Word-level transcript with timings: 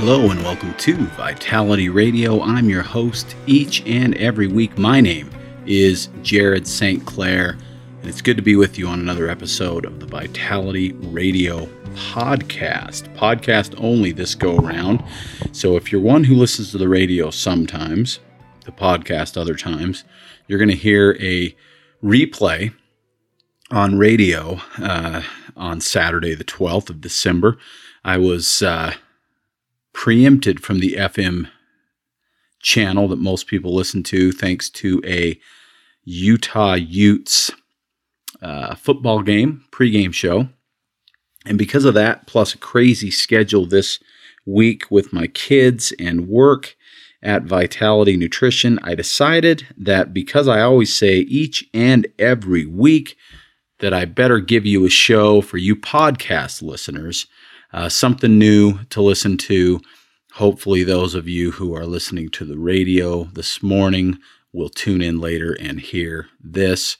Hello 0.00 0.30
and 0.30 0.42
welcome 0.42 0.72
to 0.78 0.96
Vitality 1.08 1.90
Radio. 1.90 2.40
I'm 2.40 2.70
your 2.70 2.82
host 2.82 3.36
each 3.46 3.82
and 3.86 4.16
every 4.16 4.46
week. 4.46 4.78
My 4.78 4.98
name 4.98 5.30
is 5.66 6.08
Jared 6.22 6.66
St. 6.66 7.04
Clair, 7.04 7.58
and 8.00 8.08
it's 8.08 8.22
good 8.22 8.38
to 8.38 8.42
be 8.42 8.56
with 8.56 8.78
you 8.78 8.88
on 8.88 8.98
another 8.98 9.28
episode 9.28 9.84
of 9.84 10.00
the 10.00 10.06
Vitality 10.06 10.92
Radio 10.92 11.66
podcast. 11.92 13.14
Podcast 13.14 13.74
only 13.76 14.10
this 14.10 14.34
go 14.34 14.56
around. 14.56 15.04
So 15.52 15.76
if 15.76 15.92
you're 15.92 16.00
one 16.00 16.24
who 16.24 16.34
listens 16.34 16.70
to 16.70 16.78
the 16.78 16.88
radio 16.88 17.28
sometimes, 17.28 18.20
the 18.64 18.72
podcast 18.72 19.36
other 19.36 19.54
times, 19.54 20.04
you're 20.48 20.58
going 20.58 20.70
to 20.70 20.76
hear 20.76 21.14
a 21.20 21.54
replay 22.02 22.72
on 23.70 23.98
radio 23.98 24.62
uh, 24.78 25.20
on 25.58 25.82
Saturday, 25.82 26.34
the 26.34 26.42
12th 26.42 26.88
of 26.88 27.02
December. 27.02 27.58
I 28.02 28.16
was. 28.16 28.62
Uh, 28.62 28.94
preempted 29.92 30.62
from 30.62 30.78
the 30.78 30.94
FM 30.94 31.50
channel 32.60 33.08
that 33.08 33.16
most 33.16 33.46
people 33.46 33.74
listen 33.74 34.02
to 34.04 34.32
thanks 34.32 34.68
to 34.70 35.00
a 35.04 35.38
Utah 36.04 36.74
Utes 36.74 37.50
uh, 38.42 38.74
football 38.74 39.22
game, 39.22 39.64
pregame 39.70 40.12
show. 40.12 40.48
And 41.46 41.58
because 41.58 41.84
of 41.84 41.94
that, 41.94 42.26
plus 42.26 42.54
a 42.54 42.58
crazy 42.58 43.10
schedule 43.10 43.66
this 43.66 43.98
week 44.46 44.90
with 44.90 45.12
my 45.12 45.26
kids 45.28 45.92
and 45.98 46.28
work 46.28 46.76
at 47.22 47.44
Vitality 47.44 48.16
Nutrition, 48.16 48.78
I 48.82 48.94
decided 48.94 49.66
that 49.76 50.12
because 50.14 50.48
I 50.48 50.60
always 50.60 50.94
say 50.94 51.18
each 51.18 51.64
and 51.74 52.06
every 52.18 52.66
week 52.66 53.16
that 53.80 53.94
I 53.94 54.04
better 54.04 54.38
give 54.38 54.66
you 54.66 54.84
a 54.84 54.90
show 54.90 55.40
for 55.40 55.56
you 55.56 55.76
podcast 55.76 56.62
listeners 56.62 57.26
uh, 57.72 57.88
something 57.88 58.38
new 58.38 58.84
to 58.90 59.02
listen 59.02 59.36
to. 59.36 59.80
Hopefully, 60.34 60.84
those 60.84 61.14
of 61.14 61.28
you 61.28 61.52
who 61.52 61.74
are 61.74 61.86
listening 61.86 62.28
to 62.30 62.44
the 62.44 62.58
radio 62.58 63.24
this 63.24 63.62
morning 63.62 64.18
will 64.52 64.68
tune 64.68 65.02
in 65.02 65.20
later 65.20 65.56
and 65.60 65.80
hear 65.80 66.28
this. 66.40 66.96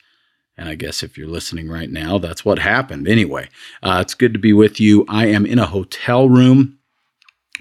And 0.57 0.69
I 0.69 0.75
guess 0.75 1.03
if 1.03 1.17
you're 1.17 1.29
listening 1.29 1.69
right 1.69 1.91
now, 1.91 2.19
that's 2.19 2.45
what 2.45 2.59
happened. 2.59 3.09
Anyway, 3.09 3.49
uh, 3.83 3.99
it's 4.03 4.15
good 4.15 4.33
to 4.35 4.39
be 4.39 4.53
with 4.53 4.79
you. 4.79 5.07
I 5.09 5.27
am 5.27 5.47
in 5.47 5.59
a 5.59 5.67
hotel 5.67 6.29
room 6.29 6.79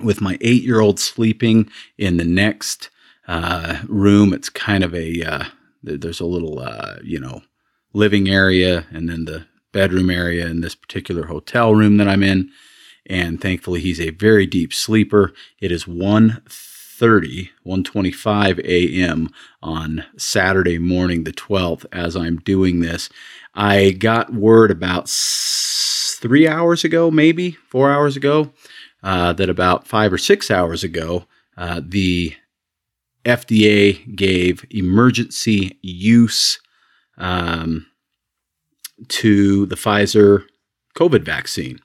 with 0.03 0.21
my 0.21 0.37
eight 0.41 0.63
year 0.63 0.81
old 0.81 0.99
sleeping 0.99 1.69
in 1.97 2.17
the 2.17 2.25
next 2.25 2.89
uh, 3.27 3.79
room. 3.87 4.33
It's 4.33 4.49
kind 4.49 4.83
of 4.83 4.93
a, 4.93 5.23
uh, 5.23 5.43
there's 5.81 6.19
a 6.19 6.25
little, 6.25 6.59
uh, 6.59 6.97
you 7.03 7.19
know, 7.19 7.41
living 7.93 8.27
area 8.27 8.85
and 8.91 9.07
then 9.07 9.25
the 9.25 9.45
bedroom 9.71 10.09
area 10.09 10.47
in 10.47 10.61
this 10.61 10.75
particular 10.75 11.27
hotel 11.27 11.73
room 11.73 11.97
that 11.97 12.07
I'm 12.07 12.23
in 12.23 12.51
and 13.09 13.41
thankfully 13.41 13.81
he's 13.81 13.99
a 13.99 14.11
very 14.11 14.45
deep 14.45 14.73
sleeper. 14.73 15.33
It 15.59 15.71
is 15.71 15.85
1:30, 15.85 17.49
1:25 17.65 18.59
a.m. 18.59 19.29
on 19.61 20.05
Saturday 20.15 20.77
morning 20.77 21.23
the 21.23 21.33
12th 21.33 21.85
as 21.91 22.15
I'm 22.15 22.37
doing 22.37 22.79
this. 22.79 23.09
I 23.55 23.91
got 23.91 24.33
word 24.33 24.69
about 24.71 25.09
3 25.09 26.47
hours 26.47 26.83
ago, 26.83 27.09
maybe 27.09 27.51
4 27.51 27.91
hours 27.91 28.15
ago, 28.15 28.51
uh, 29.01 29.33
that 29.33 29.49
about 29.49 29.87
5 29.87 30.13
or 30.13 30.17
6 30.17 30.51
hours 30.51 30.83
ago, 30.83 31.25
uh, 31.57 31.81
the 31.83 32.35
FDA 33.25 34.15
gave 34.15 34.65
emergency 34.69 35.77
use 35.81 36.59
um, 37.17 37.85
to 39.07 39.65
the 39.65 39.75
Pfizer 39.75 40.45
COVID 40.95 41.23
vaccine. 41.23 41.79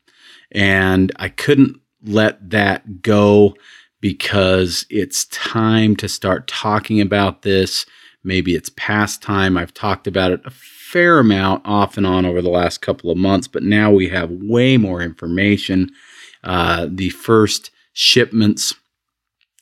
And 0.54 1.12
I 1.16 1.28
couldn't 1.28 1.80
let 2.04 2.50
that 2.50 3.02
go 3.02 3.56
because 4.00 4.86
it's 4.90 5.24
time 5.26 5.96
to 5.96 6.08
start 6.08 6.46
talking 6.46 7.00
about 7.00 7.42
this. 7.42 7.86
Maybe 8.22 8.54
it's 8.54 8.70
past 8.76 9.22
time. 9.22 9.56
I've 9.56 9.74
talked 9.74 10.06
about 10.06 10.32
it 10.32 10.40
a 10.44 10.50
fair 10.50 11.18
amount 11.18 11.62
off 11.64 11.96
and 11.96 12.06
on 12.06 12.24
over 12.24 12.40
the 12.40 12.50
last 12.50 12.80
couple 12.80 13.10
of 13.10 13.18
months, 13.18 13.48
but 13.48 13.62
now 13.62 13.90
we 13.90 14.08
have 14.10 14.30
way 14.30 14.76
more 14.76 15.02
information. 15.02 15.90
Uh, 16.44 16.86
the 16.90 17.10
first 17.10 17.70
shipments 17.92 18.74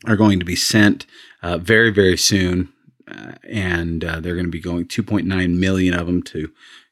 are 0.06 0.16
going 0.16 0.38
to 0.38 0.44
be 0.44 0.56
sent 0.56 1.06
uh, 1.42 1.58
very, 1.58 1.90
very 1.90 2.16
soon. 2.16 2.72
Uh, 3.08 3.32
and 3.48 4.04
uh, 4.04 4.20
they're 4.20 4.34
going 4.34 4.46
to 4.46 4.50
be 4.50 4.60
going 4.60 4.86
2.9 4.86 5.56
million 5.56 5.94
of 5.94 6.06
them 6.06 6.22
to 6.22 6.50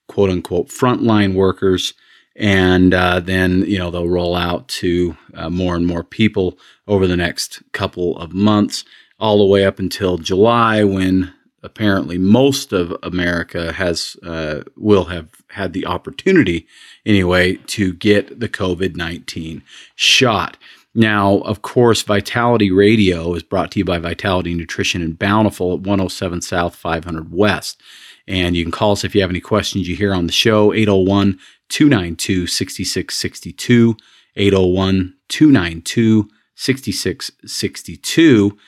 quote 0.09 0.31
unquote 0.31 0.69
frontline 0.69 1.35
workers 1.35 1.95
and 2.41 2.95
uh, 2.95 3.21
then 3.21 3.65
you 3.67 3.79
know 3.79 3.91
they'll 3.91 4.09
roll 4.09 4.35
out 4.35 4.67
to 4.67 5.17
uh, 5.35 5.51
more 5.51 5.77
and 5.77 5.87
more 5.87 6.03
people 6.03 6.59
over 6.89 7.07
the 7.07 7.17
next 7.17 7.63
couple 7.73 8.17
of 8.17 8.33
months, 8.33 8.85
all 9.21 9.39
the 9.39 9.45
way 9.45 9.65
up 9.65 9.79
until 9.79 10.17
July, 10.17 10.83
when 10.83 11.33
apparently 11.63 12.17
most 12.17 12.73
of 12.73 12.97
America 13.03 13.73
has 13.73 14.17
uh, 14.25 14.63
will 14.75 15.05
have 15.05 15.29
had 15.51 15.75
the 15.75 15.85
opportunity 15.85 16.67
anyway 17.05 17.57
to 17.67 17.93
get 17.93 18.41
the 18.41 18.49
COVID 18.49 18.97
nineteen 18.97 19.63
shot. 19.95 20.57
Now, 20.93 21.39
of 21.41 21.63
course, 21.63 22.03
Vitality 22.03 22.71
Radio 22.73 23.35
is 23.35 23.45
brought 23.45 23.71
to 23.73 23.79
you 23.79 23.85
by 23.85 23.99
Vitality 23.99 24.55
Nutrition 24.55 25.03
and 25.03 25.17
Bountiful 25.17 25.75
at 25.75 25.81
107 25.81 26.41
South 26.41 26.75
500 26.75 27.33
West. 27.33 27.81
And 28.27 28.57
you 28.57 28.65
can 28.65 28.73
call 28.73 28.93
us 28.93 29.05
if 29.05 29.15
you 29.15 29.21
have 29.21 29.31
any 29.31 29.41
questions 29.41 29.89
you 29.89 29.95
hear 29.95 30.13
on 30.13 30.27
the 30.27 30.33
show, 30.33 30.73
801 30.73 31.39
292 31.71 32.47
6662, 32.47 33.97
801 34.37 35.15
292 35.29 36.29
6662. 36.55 38.59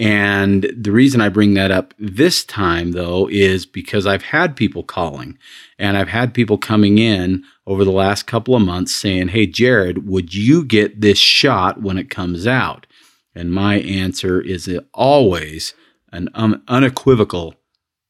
And 0.00 0.72
the 0.76 0.92
reason 0.92 1.20
I 1.20 1.28
bring 1.28 1.54
that 1.54 1.72
up 1.72 1.92
this 1.98 2.44
time, 2.44 2.92
though, 2.92 3.28
is 3.28 3.66
because 3.66 4.06
I've 4.06 4.22
had 4.22 4.54
people 4.54 4.84
calling 4.84 5.36
and 5.76 5.96
I've 5.96 6.08
had 6.08 6.34
people 6.34 6.56
coming 6.56 6.98
in 6.98 7.42
over 7.66 7.84
the 7.84 7.90
last 7.90 8.26
couple 8.26 8.54
of 8.54 8.62
months 8.62 8.94
saying, 8.94 9.28
Hey, 9.28 9.46
Jared, 9.46 10.08
would 10.08 10.34
you 10.34 10.64
get 10.64 11.00
this 11.00 11.18
shot 11.18 11.82
when 11.82 11.98
it 11.98 12.10
comes 12.10 12.46
out? 12.46 12.86
And 13.34 13.52
my 13.52 13.80
answer 13.80 14.40
is 14.40 14.70
always 14.94 15.74
an 16.12 16.28
un- 16.34 16.62
unequivocal 16.68 17.54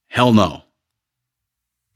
hell 0.08 0.32
no. 0.32 0.64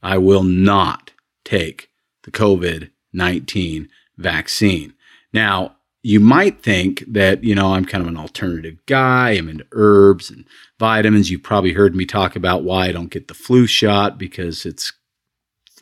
I 0.01 0.17
will 0.17 0.43
not 0.43 1.11
take 1.45 1.89
the 2.23 2.31
COVID 2.31 2.89
19 3.13 3.89
vaccine. 4.17 4.93
Now, 5.31 5.75
you 6.01 6.19
might 6.19 6.61
think 6.61 7.03
that, 7.07 7.43
you 7.43 7.55
know, 7.55 7.73
I'm 7.73 7.85
kind 7.85 8.01
of 8.01 8.09
an 8.09 8.17
alternative 8.17 8.77
guy. 8.87 9.31
I'm 9.31 9.47
into 9.47 9.65
herbs 9.71 10.29
and 10.29 10.43
vitamins. 10.77 11.31
You've 11.31 11.43
probably 11.43 11.71
heard 11.71 11.95
me 11.95 12.05
talk 12.05 12.35
about 12.35 12.63
why 12.63 12.87
I 12.87 12.91
don't 12.91 13.09
get 13.11 13.29
the 13.29 13.33
flu 13.33 13.65
shot 13.65 14.17
because 14.17 14.65
it's 14.65 14.91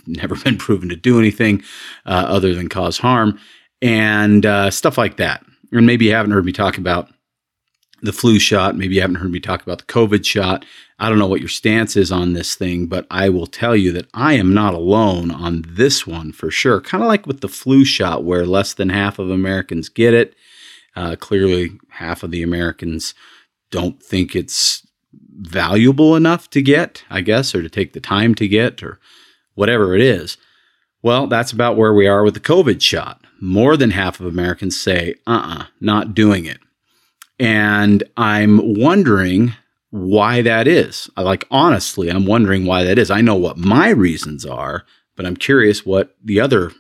never 0.06 0.36
been 0.44 0.58
proven 0.58 0.90
to 0.90 0.96
do 0.96 1.18
anything 1.18 1.64
uh, 2.06 2.26
other 2.28 2.54
than 2.54 2.70
cause 2.70 3.00
harm 3.00 3.40
and 3.82 4.46
uh, 4.46 4.70
stuff 4.70 4.98
like 4.98 5.18
that. 5.18 5.44
And 5.72 5.88
maybe 5.88 6.06
you 6.06 6.14
haven't 6.14 6.32
heard 6.32 6.46
me 6.46 6.52
talk 6.52 6.78
about 6.78 7.10
the 8.02 8.14
flu 8.14 8.40
shot. 8.40 8.76
Maybe 8.76 8.96
you 8.96 9.02
haven't 9.02 9.18
heard 9.18 9.32
me 9.32 9.40
talk 9.40 9.62
about 9.62 9.80
the 9.80 9.86
COVID 9.86 10.26
shot. 10.26 10.66
I 11.00 11.10
don't 11.10 11.20
know 11.20 11.28
what 11.28 11.40
your 11.40 11.50
stance 11.50 11.96
is 11.96 12.12
on 12.12 12.34
this 12.34 12.56
thing, 12.56 12.88
but 12.88 13.08
I 13.10 13.30
will 13.30 13.48
tell 13.48 13.76
you 13.76 13.92
that 13.94 14.08
I 14.14 14.34
am 14.34 14.54
not 14.54 14.74
alone 14.74 15.32
on 15.32 15.64
this 15.68 16.06
one 16.06 16.32
for 16.32 16.52
sure. 16.52 16.82
Kind 16.82 17.04
of 17.04 17.08
like 17.08 17.26
with 17.26 17.42
the 17.42 17.48
flu 17.48 17.86
shot, 17.86 18.24
where 18.24 18.46
less 18.46 18.74
than 18.74 18.90
half 18.90 19.20
of 19.20 19.30
Americans 19.30 19.90
get 19.90 20.14
it. 20.14 20.36
Uh, 20.96 21.16
clearly, 21.16 21.80
half 21.90 22.22
of 22.24 22.32
the 22.32 22.44
Americans 22.44 23.14
don't 23.72 24.02
think 24.04 24.36
it's 24.36 24.86
valuable 25.38 26.16
enough 26.16 26.50
to 26.52 26.62
get, 26.62 27.04
I 27.10 27.22
guess, 27.22 27.56
or 27.56 27.62
to 27.62 27.70
take 27.70 27.94
the 27.94 28.00
time 28.00 28.36
to 28.36 28.48
get, 28.48 28.84
or 28.84 29.00
whatever 29.56 29.96
it 29.96 30.02
is. 30.02 30.38
Well, 31.02 31.28
that's 31.28 31.52
about 31.52 31.78
where 31.78 31.94
we 31.94 32.08
are 32.08 32.24
with 32.24 32.36
the 32.36 32.40
COVID 32.40 32.82
shot. 32.82 33.26
More 33.40 33.76
than 33.76 33.92
half 33.92 34.20
of 34.20 34.28
Americans 34.28 34.80
say, 34.80 35.16
uh 35.26 35.32
uh-uh, 35.32 35.60
uh, 35.62 35.66
not 35.80 36.14
doing 36.14 36.46
it. 36.46 36.60
And 37.42 38.04
I'm 38.18 38.76
wondering 38.76 39.54
why 39.90 40.44
that 40.44 40.68
is. 40.68 41.10
I 41.18 41.24
like 41.24 41.48
honestly, 41.50 42.10
I'm 42.10 42.28
wondering 42.28 42.66
why 42.66 42.84
that 42.84 43.00
is. 43.00 43.10
I 43.10 43.22
know 43.22 43.36
what 43.36 43.58
my 43.58 43.90
reasons 43.90 44.46
are, 44.46 44.86
but 45.16 45.26
I'm 45.26 45.36
curious 45.36 45.84
what 45.84 46.16
the 46.24 46.40
other 46.40 46.72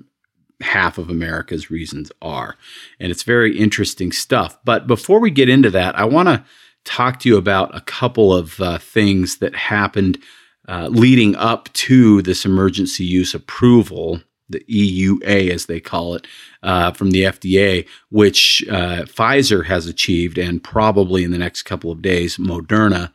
half 0.61 0.99
of 0.99 1.09
America's 1.09 1.71
reasons 1.71 2.11
are. 2.21 2.57
And 2.99 3.11
it's 3.11 3.23
very 3.23 3.57
interesting 3.57 4.11
stuff. 4.11 4.55
But 4.63 4.85
before 4.85 5.19
we 5.19 5.31
get 5.31 5.49
into 5.49 5.71
that, 5.71 5.97
I 5.97 6.05
want 6.05 6.29
to 6.29 6.45
talk 6.85 7.19
to 7.21 7.29
you 7.29 7.37
about 7.37 7.75
a 7.75 7.81
couple 7.81 8.31
of 8.31 8.61
uh, 8.61 8.77
things 8.77 9.39
that 9.39 9.55
happened 9.55 10.19
uh, 10.67 10.89
leading 10.91 11.35
up 11.37 11.73
to 11.73 12.21
this 12.21 12.45
emergency 12.45 13.03
use 13.03 13.33
approval, 13.33 14.21
the 14.51 14.63
EUA 14.69 15.49
as 15.49 15.65
they 15.65 15.79
call 15.79 16.15
it, 16.15 16.27
uh, 16.63 16.91
from 16.91 17.11
the 17.11 17.23
FDA, 17.23 17.87
which 18.09 18.63
uh, 18.69 19.03
Pfizer 19.03 19.65
has 19.65 19.87
achieved, 19.87 20.37
and 20.37 20.63
probably 20.63 21.23
in 21.23 21.31
the 21.31 21.37
next 21.37 21.63
couple 21.63 21.91
of 21.91 22.01
days, 22.01 22.37
Moderna 22.37 23.11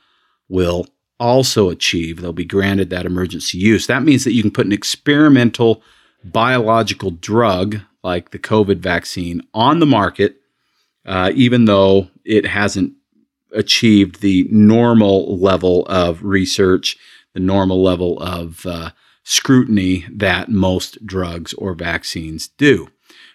will 0.49 0.87
also 1.19 1.71
achieve. 1.71 2.21
They'll 2.21 2.33
be 2.33 2.45
granted 2.45 2.91
that 2.91 3.07
emergency 3.07 3.59
use. 3.59 3.87
That 3.87 4.03
means 4.03 4.25
that 4.25 4.33
you 4.33 4.43
can 4.43 4.51
put 4.51 4.67
an 4.67 4.73
experimental 4.73 5.83
biological 6.25 7.13
drug 7.13 7.81
like 8.03 8.31
the 8.31 8.39
COVID 8.39 8.79
vaccine 8.79 9.43
on 9.55 9.81
the 9.81 9.87
market, 9.87 10.37
uh, 11.05 11.33
even 11.35 11.65
though 11.65 12.09
it 12.25 12.47
hasn't 12.47 12.93
achieved 13.53 14.21
the 14.21 14.47
normal 14.51 15.39
level 15.39 15.87
of 15.87 16.23
research, 16.23 16.97
the 17.33 17.41
normal 17.41 17.83
level 17.83 18.19
of 18.21 18.67
uh, 18.67 18.91
scrutiny 19.29 20.07
that 20.09 20.49
most 20.49 21.05
drugs 21.05 21.53
or 21.55 21.75
vaccines 21.75 22.47
do. 22.47 22.89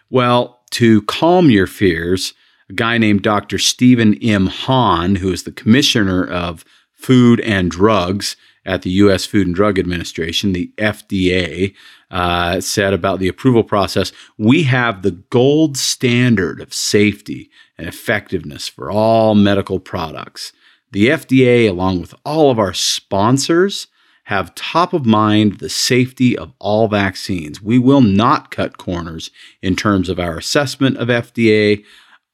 Well, 0.10 0.62
to 0.72 1.02
calm 1.02 1.50
your 1.50 1.68
fears, 1.68 2.34
a 2.70 2.74
guy 2.74 2.98
named 2.98 3.24
Dr. 3.24 3.58
Stephen 3.58 4.16
M. 4.24 4.48
Hahn, 4.48 5.16
who 5.18 5.34
is 5.34 5.44
the 5.44 5.52
commissioner 5.52 6.26
of 6.26 6.64
food 6.94 7.42
and 7.42 7.70
drugs 7.70 8.38
at 8.66 8.84
the 8.84 8.90
U.S. 8.92 9.26
Food 9.26 9.48
and 9.48 9.56
Drug 9.56 9.78
Administration, 9.78 10.54
the 10.54 10.72
FDA, 10.78 11.76
uh, 12.10 12.62
said 12.62 12.94
about 12.94 13.20
the 13.20 13.28
approval 13.28 13.64
process 13.64 14.14
we 14.38 14.64
have 14.64 15.02
the 15.02 15.12
gold 15.12 15.78
standard 15.78 16.62
of 16.62 16.74
safety 16.74 17.50
and 17.78 17.86
effectiveness 17.88 18.70
for 18.70 18.90
all 18.90 19.36
medical 19.36 19.80
products. 19.80 20.54
The 20.92 21.08
FDA, 21.08 21.70
along 21.70 22.00
with 22.00 22.16
all 22.24 22.50
of 22.50 22.60
our 22.60 22.74
sponsors, 22.74 23.88
have 24.26 24.56
top 24.56 24.94
of 24.94 25.06
mind 25.06 25.60
the 25.60 25.70
safety 25.70 26.38
of 26.38 26.54
all 26.60 26.88
vaccines. 26.88 27.62
We 27.62 27.80
will 27.80 28.02
not 28.02 28.52
cut 28.52 28.78
corners 28.78 29.32
in 29.62 29.76
terms 29.76 30.10
of 30.10 30.20
our 30.20 30.38
assessment 30.38 30.98
of 30.98 31.08
FDA 31.08 31.84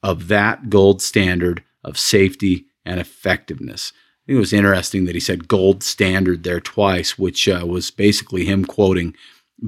of 0.03 0.27
that 0.27 0.69
gold 0.69 1.01
standard 1.01 1.63
of 1.83 1.97
safety 1.97 2.65
and 2.85 2.99
effectiveness. 2.99 3.93
I 3.95 4.27
think 4.27 4.37
it 4.37 4.39
was 4.39 4.53
interesting 4.53 5.05
that 5.05 5.15
he 5.15 5.21
said 5.21 5.47
gold 5.47 5.83
standard 5.83 6.43
there 6.43 6.59
twice, 6.59 7.17
which 7.17 7.47
uh, 7.47 7.65
was 7.65 7.91
basically 7.91 8.45
him 8.45 8.65
quoting 8.65 9.15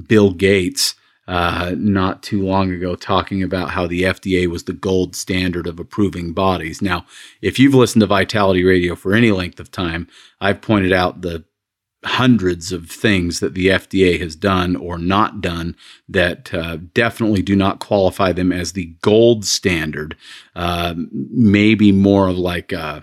Bill 0.06 0.32
Gates 0.32 0.94
uh, 1.26 1.74
not 1.76 2.22
too 2.22 2.42
long 2.42 2.72
ago 2.72 2.96
talking 2.96 3.42
about 3.42 3.70
how 3.70 3.86
the 3.86 4.02
FDA 4.02 4.48
was 4.48 4.64
the 4.64 4.72
gold 4.72 5.14
standard 5.14 5.66
of 5.66 5.78
approving 5.78 6.32
bodies. 6.32 6.82
Now, 6.82 7.06
if 7.40 7.58
you've 7.58 7.74
listened 7.74 8.00
to 8.00 8.06
Vitality 8.06 8.64
Radio 8.64 8.96
for 8.96 9.14
any 9.14 9.30
length 9.30 9.60
of 9.60 9.70
time, 9.70 10.08
I've 10.40 10.60
pointed 10.60 10.92
out 10.92 11.20
the 11.20 11.44
hundreds 12.04 12.72
of 12.72 12.90
things 12.90 13.40
that 13.40 13.54
the 13.54 13.66
FDA 13.66 14.18
has 14.20 14.34
done 14.34 14.74
or 14.74 14.96
not 14.96 15.40
done 15.40 15.76
that 16.08 16.52
uh, 16.54 16.78
definitely 16.94 17.42
do 17.42 17.54
not 17.54 17.78
qualify 17.78 18.32
them 18.32 18.52
as 18.52 18.72
the 18.72 18.86
gold 19.02 19.44
standard. 19.44 20.16
Uh, 20.56 20.94
maybe 21.12 21.92
more 21.92 22.28
of 22.28 22.38
like 22.38 22.72
a, 22.72 23.02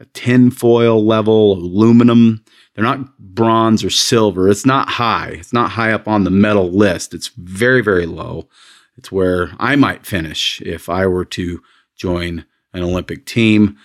a 0.00 0.04
tinfoil 0.14 1.04
level, 1.04 1.52
aluminum 1.52 2.44
they're 2.78 2.86
not 2.86 3.18
bronze 3.18 3.82
or 3.82 3.90
silver. 3.90 4.48
It's 4.48 4.64
not 4.64 4.88
high. 4.88 5.30
It's 5.30 5.52
not 5.52 5.72
high 5.72 5.90
up 5.90 6.06
on 6.06 6.22
the 6.22 6.30
medal 6.30 6.70
list. 6.70 7.12
It's 7.12 7.26
very, 7.36 7.82
very 7.82 8.06
low. 8.06 8.48
It's 8.96 9.10
where 9.10 9.50
I 9.58 9.74
might 9.74 10.06
finish 10.06 10.62
if 10.64 10.88
I 10.88 11.04
were 11.08 11.24
to 11.24 11.60
join 11.96 12.44
an 12.72 12.84
Olympic 12.84 13.26
team. 13.26 13.76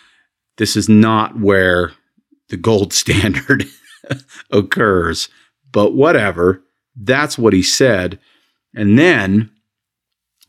This 0.57 0.75
is 0.75 0.87
not 0.87 1.39
where 1.39 1.93
the 2.49 2.57
gold 2.57 2.93
standard 3.03 3.65
occurs, 4.51 5.29
but 5.71 5.93
whatever. 5.93 6.63
That's 6.95 7.37
what 7.37 7.53
he 7.53 7.63
said. 7.63 8.19
And 8.75 8.97
then 8.97 9.49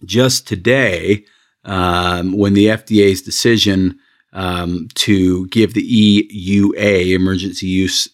just 0.04 0.46
today, 0.46 1.24
um, 1.64 2.32
when 2.36 2.54
the 2.54 2.66
FDA's 2.66 3.22
decision 3.22 3.98
um, 4.32 4.88
to 4.94 5.46
give 5.48 5.74
the 5.74 6.28
EUA, 6.32 7.14
emergency 7.14 7.66
use 7.66 8.08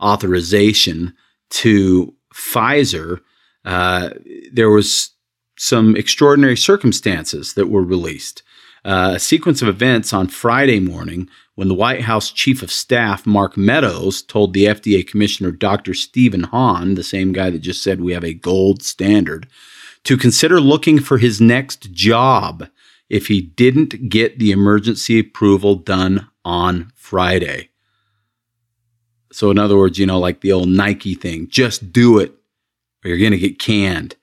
authorization 0.00 1.14
to 1.50 2.14
Pfizer, 2.34 3.20
uh, 3.64 4.10
there 4.52 4.70
was 4.70 5.10
some 5.56 5.96
extraordinary 5.96 6.56
circumstances 6.56 7.54
that 7.54 7.68
were 7.68 7.84
released. 7.84 8.42
Uh, 8.84 9.12
a 9.14 9.18
sequence 9.18 9.62
of 9.62 9.68
events 9.68 10.12
on 10.12 10.26
Friday 10.26 10.80
morning 10.80 11.28
when 11.54 11.68
the 11.68 11.74
White 11.74 12.02
House 12.02 12.30
Chief 12.30 12.62
of 12.62 12.72
Staff, 12.72 13.26
Mark 13.26 13.56
Meadows, 13.56 14.22
told 14.22 14.52
the 14.52 14.64
FDA 14.64 15.06
Commissioner 15.06 15.50
Dr. 15.50 15.94
Stephen 15.94 16.44
Hahn, 16.44 16.94
the 16.94 17.02
same 17.02 17.32
guy 17.32 17.50
that 17.50 17.58
just 17.58 17.82
said 17.82 18.00
we 18.00 18.12
have 18.12 18.24
a 18.24 18.34
gold 18.34 18.82
standard, 18.82 19.46
to 20.04 20.16
consider 20.16 20.60
looking 20.60 20.98
for 20.98 21.18
his 21.18 21.40
next 21.40 21.92
job 21.92 22.68
if 23.08 23.26
he 23.26 23.40
didn't 23.42 24.08
get 24.08 24.38
the 24.38 24.50
emergency 24.50 25.18
approval 25.18 25.74
done 25.74 26.28
on 26.44 26.90
Friday. 26.96 27.68
So, 29.32 29.50
in 29.50 29.58
other 29.58 29.76
words, 29.76 29.98
you 29.98 30.06
know, 30.06 30.18
like 30.18 30.40
the 30.40 30.52
old 30.52 30.68
Nike 30.68 31.14
thing, 31.14 31.48
just 31.48 31.92
do 31.92 32.18
it 32.18 32.34
or 33.04 33.08
you're 33.08 33.18
going 33.18 33.32
to 33.32 33.38
get 33.38 33.58
canned. 33.58 34.16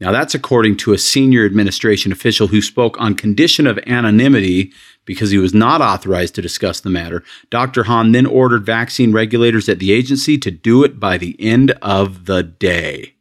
Now, 0.00 0.12
that's 0.12 0.34
according 0.34 0.76
to 0.78 0.92
a 0.92 0.98
senior 0.98 1.44
administration 1.44 2.12
official 2.12 2.46
who 2.46 2.62
spoke 2.62 3.00
on 3.00 3.14
condition 3.14 3.66
of 3.66 3.78
anonymity 3.86 4.72
because 5.08 5.30
he 5.30 5.38
was 5.38 5.52
not 5.52 5.80
authorized 5.80 6.36
to 6.36 6.42
discuss 6.42 6.78
the 6.78 6.90
matter. 6.90 7.24
Dr. 7.50 7.84
Hahn 7.84 8.12
then 8.12 8.26
ordered 8.26 8.64
vaccine 8.64 9.12
regulators 9.12 9.68
at 9.68 9.80
the 9.80 9.90
agency 9.90 10.38
to 10.38 10.52
do 10.52 10.84
it 10.84 11.00
by 11.00 11.18
the 11.18 11.34
end 11.40 11.72
of 11.82 12.26
the 12.26 12.44
day. 12.44 13.14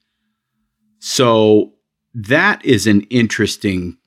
So, 1.00 1.74
that 2.14 2.64
is 2.66 2.86
an 2.88 3.02
interesting 3.10 3.98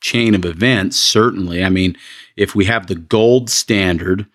chain 0.00 0.34
of 0.34 0.44
events, 0.44 0.96
certainly. 0.96 1.64
I 1.64 1.70
mean, 1.70 1.96
if 2.36 2.54
we 2.54 2.66
have 2.66 2.86
the 2.86 2.94
gold 2.94 3.50
standard, 3.50 4.26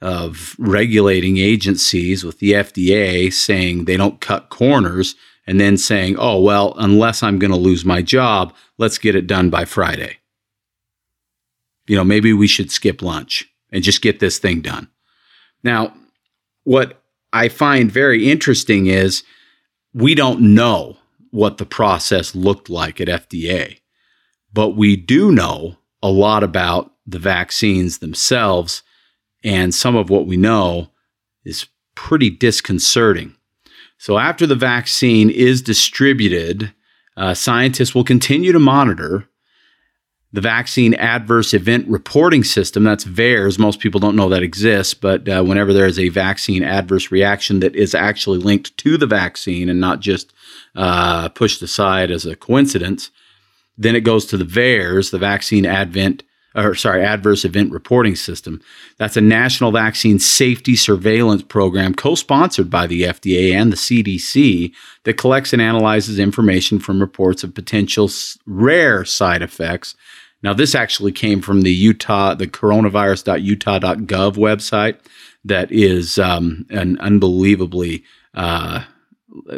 of 0.00 0.54
regulating 0.58 1.38
agencies 1.38 2.24
with 2.24 2.38
the 2.38 2.52
FDA 2.52 3.32
saying 3.32 3.84
they 3.84 3.96
don't 3.96 4.20
cut 4.20 4.48
corners 4.48 5.16
and 5.46 5.60
then 5.60 5.76
saying, 5.76 6.16
oh, 6.18 6.40
well, 6.40 6.74
unless 6.78 7.22
I'm 7.22 7.38
going 7.38 7.50
to 7.50 7.56
lose 7.56 7.84
my 7.84 8.02
job, 8.02 8.54
let's 8.76 8.98
get 8.98 9.16
it 9.16 9.26
done 9.26 9.50
by 9.50 9.64
Friday. 9.64 10.18
You 11.88 11.96
know, 11.96 12.04
maybe 12.04 12.32
we 12.32 12.46
should 12.46 12.70
skip 12.70 13.02
lunch 13.02 13.48
and 13.72 13.82
just 13.82 14.02
get 14.02 14.20
this 14.20 14.38
thing 14.38 14.60
done. 14.60 14.88
Now, 15.64 15.94
what 16.64 17.02
I 17.32 17.48
find 17.48 17.90
very 17.90 18.30
interesting 18.30 18.86
is 18.86 19.22
we 19.92 20.14
don't 20.14 20.54
know 20.54 20.96
what 21.30 21.58
the 21.58 21.66
process 21.66 22.34
looked 22.34 22.70
like 22.70 23.00
at 23.00 23.08
FDA, 23.08 23.80
but 24.52 24.70
we 24.70 24.96
do 24.96 25.32
know 25.32 25.76
a 26.02 26.10
lot 26.10 26.42
about 26.42 26.92
the 27.06 27.18
vaccines 27.18 27.98
themselves 27.98 28.82
and 29.42 29.74
some 29.74 29.96
of 29.96 30.10
what 30.10 30.26
we 30.26 30.36
know 30.36 30.90
is 31.44 31.66
pretty 31.94 32.30
disconcerting. 32.30 33.34
So, 33.98 34.18
after 34.18 34.46
the 34.46 34.54
vaccine 34.54 35.30
is 35.30 35.62
distributed, 35.62 36.72
uh, 37.16 37.34
scientists 37.34 37.94
will 37.94 38.04
continue 38.04 38.52
to 38.52 38.60
monitor 38.60 39.27
the 40.32 40.40
vaccine 40.40 40.94
adverse 40.94 41.54
event 41.54 41.88
reporting 41.88 42.44
system. 42.44 42.84
That's 42.84 43.04
VAERS. 43.04 43.58
Most 43.58 43.80
people 43.80 43.98
don't 43.98 44.16
know 44.16 44.28
that 44.28 44.42
exists, 44.42 44.92
but 44.92 45.28
uh, 45.28 45.42
whenever 45.42 45.72
there 45.72 45.86
is 45.86 45.98
a 45.98 46.10
vaccine 46.10 46.62
adverse 46.62 47.10
reaction 47.10 47.60
that 47.60 47.74
is 47.74 47.94
actually 47.94 48.38
linked 48.38 48.76
to 48.78 48.98
the 48.98 49.06
vaccine 49.06 49.68
and 49.68 49.80
not 49.80 50.00
just 50.00 50.32
uh, 50.76 51.28
pushed 51.30 51.62
aside 51.62 52.10
as 52.10 52.26
a 52.26 52.36
coincidence, 52.36 53.10
then 53.78 53.96
it 53.96 54.02
goes 54.02 54.26
to 54.26 54.36
the 54.36 54.44
VAERS, 54.44 55.10
the 55.10 55.18
vaccine 55.18 55.64
advent 55.64 56.24
or 56.54 56.74
sorry, 56.74 57.04
adverse 57.04 57.44
event 57.44 57.70
reporting 57.72 58.16
system. 58.16 58.60
That's 58.96 59.16
a 59.16 59.20
national 59.20 59.70
vaccine 59.70 60.18
safety 60.18 60.76
surveillance 60.76 61.42
program 61.42 61.94
co-sponsored 61.94 62.70
by 62.70 62.86
the 62.86 63.02
FDA 63.02 63.52
and 63.52 63.70
the 63.70 63.76
CDC 63.76 64.72
that 65.04 65.18
collects 65.18 65.52
and 65.52 65.62
analyzes 65.62 66.18
information 66.18 66.78
from 66.78 67.00
reports 67.00 67.44
of 67.44 67.54
potential 67.54 68.10
rare 68.46 69.04
side 69.04 69.42
effects. 69.42 69.94
Now, 70.42 70.52
this 70.54 70.74
actually 70.74 71.12
came 71.12 71.40
from 71.42 71.62
the 71.62 71.72
Utah, 71.72 72.34
the 72.34 72.46
coronavirus.utah.gov 72.46 74.34
website 74.36 74.98
that 75.44 75.70
is 75.72 76.18
um, 76.18 76.66
an 76.70 76.98
unbelievably, 77.00 78.04
uh, 78.34 78.84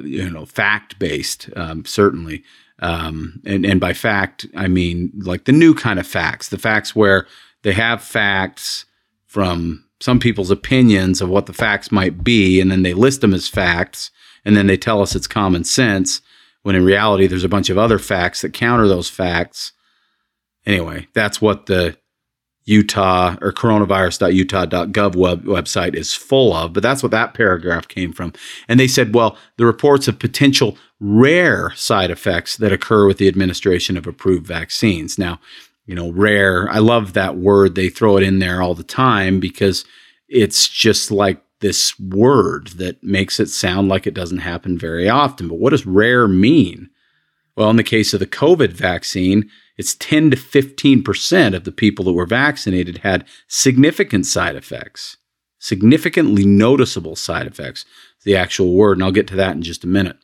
you 0.03 0.31
know, 0.31 0.47
fact-based, 0.47 1.51
um, 1.57 1.85
certainly 1.85 2.43
um, 2.81 3.41
and, 3.45 3.65
and 3.65 3.81
by 3.81 3.93
fact, 3.93 4.47
I 4.57 4.67
mean 4.67 5.13
like 5.15 5.45
the 5.45 5.53
new 5.53 5.75
kind 5.75 5.99
of 5.99 6.07
facts, 6.07 6.49
the 6.49 6.59
facts 6.59 6.97
where 6.97 7.27
they 7.63 7.73
have 7.73 8.03
facts 8.03 8.87
from 9.27 9.85
some 10.01 10.19
people's 10.19 10.51
opinions 10.51 11.21
of 11.21 11.29
what 11.29 11.47
the 11.47 11.53
facts 11.53 11.93
might 11.93 12.25
be, 12.25 12.61
and 12.61 12.71
then 12.71 12.83
they 12.83 12.95
list 12.95 13.21
them 13.21 13.35
as 13.35 13.49
facts, 13.49 14.11
and 14.45 14.57
then 14.57 14.67
they 14.67 14.79
tell 14.79 15.03
us 15.03 15.15
it's 15.15 15.27
common 15.27 15.65
sense. 15.65 16.23
when 16.63 16.75
in 16.75 16.85
reality, 16.85 17.27
there's 17.27 17.45
a 17.45 17.49
bunch 17.49 17.71
of 17.71 17.79
other 17.79 17.99
facts 17.99 18.41
that 18.41 18.53
counter 18.53 18.89
those 18.89 19.09
facts. 19.09 19.73
Anyway, 20.67 21.09
that's 21.14 21.40
what 21.40 21.67
the 21.67 21.97
Utah 22.64 23.37
or 23.40 23.52
coronavirus.utah.gov 23.52 25.17
web, 25.17 25.45
website 25.45 25.95
is 25.95 26.14
full 26.14 26.55
of, 26.55 26.73
but 26.73 26.83
that's 26.83 27.02
what 27.02 27.12
that 27.12 27.35
paragraph 27.35 27.88
came 27.88 28.12
from. 28.12 28.33
And 28.69 28.79
they 28.79 28.87
said, 28.87 29.14
well, 29.14 29.37
the 29.57 29.67
reports 29.67 30.07
of 30.07 30.19
potential 30.19 30.76
rare 31.00 31.73
side 31.75 32.11
effects 32.11 32.57
that 32.59 32.73
occur 32.73 33.07
with 33.07 33.19
the 33.19 33.29
administration 33.29 33.97
of 33.97 34.07
approved 34.07 34.47
vaccines. 34.47 35.19
Now, 35.19 35.40
you 35.87 35.95
know, 35.95 36.12
rare, 36.12 36.69
I 36.71 36.79
love 36.79 37.14
that 37.14 37.37
word. 37.37 37.75
They 37.75 37.88
throw 37.88 38.17
it 38.17 38.23
in 38.23 38.38
there 38.38 38.62
all 38.62 38.75
the 38.75 38.85
time 38.85 39.40
because 39.40 39.85
it's 40.29 40.69
just 40.69 41.11
like 41.11 41.43
this 41.61 41.99
word 41.99 42.69
that 42.76 43.02
makes 43.02 43.40
it 43.40 43.49
sound 43.49 43.88
like 43.88 44.07
it 44.07 44.14
doesn't 44.14 44.38
happen 44.38 44.79
very 44.79 45.09
often. 45.09 45.49
But 45.49 45.59
what 45.59 45.71
does 45.71 45.87
rare 45.87 46.29
mean? 46.29 46.90
Well, 47.57 47.71
in 47.71 47.76
the 47.76 47.83
case 47.83 48.14
of 48.14 48.21
the 48.21 48.26
COVID 48.26 48.73
vaccine, 48.73 49.50
it's 49.81 49.95
10 49.95 50.33
to 50.33 50.37
15% 50.37 51.57
of 51.57 51.65
the 51.65 51.73
people 51.73 52.05
that 52.05 52.13
were 52.13 52.27
vaccinated 52.27 52.99
had 52.99 53.25
significant 53.49 54.27
side 54.27 54.55
effects, 54.55 55.17
significantly 55.59 56.45
noticeable 56.45 57.17
side 57.17 57.47
effects, 57.47 57.87
the 58.25 58.37
actual 58.37 58.75
word. 58.75 58.99
And 58.99 59.05
I'll 59.05 59.11
get 59.11 59.27
to 59.29 59.37
that 59.37 59.57
in 59.57 59.63
just 59.63 59.83
a 59.83 59.87
minute. 59.87 60.19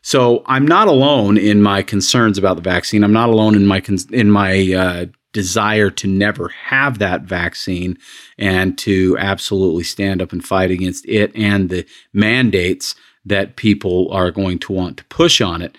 So 0.00 0.42
I'm 0.46 0.66
not 0.66 0.88
alone 0.88 1.36
in 1.36 1.60
my 1.60 1.82
concerns 1.82 2.38
about 2.38 2.56
the 2.56 2.62
vaccine. 2.62 3.04
I'm 3.04 3.12
not 3.12 3.28
alone 3.28 3.54
in 3.54 3.66
my 3.66 3.82
in 4.10 4.30
my 4.30 4.72
uh, 4.72 5.06
desire 5.34 5.90
to 5.90 6.06
never 6.06 6.48
have 6.48 6.98
that 6.98 7.20
vaccine 7.20 7.98
and 8.38 8.78
to 8.78 9.18
absolutely 9.18 9.82
stand 9.82 10.22
up 10.22 10.32
and 10.32 10.42
fight 10.42 10.70
against 10.70 11.06
it 11.06 11.32
and 11.36 11.68
the 11.68 11.86
mandates 12.14 12.94
that 13.26 13.56
people 13.56 14.10
are 14.10 14.30
going 14.30 14.58
to 14.60 14.72
want 14.72 14.96
to 14.96 15.04
push 15.04 15.42
on 15.42 15.60
it. 15.60 15.76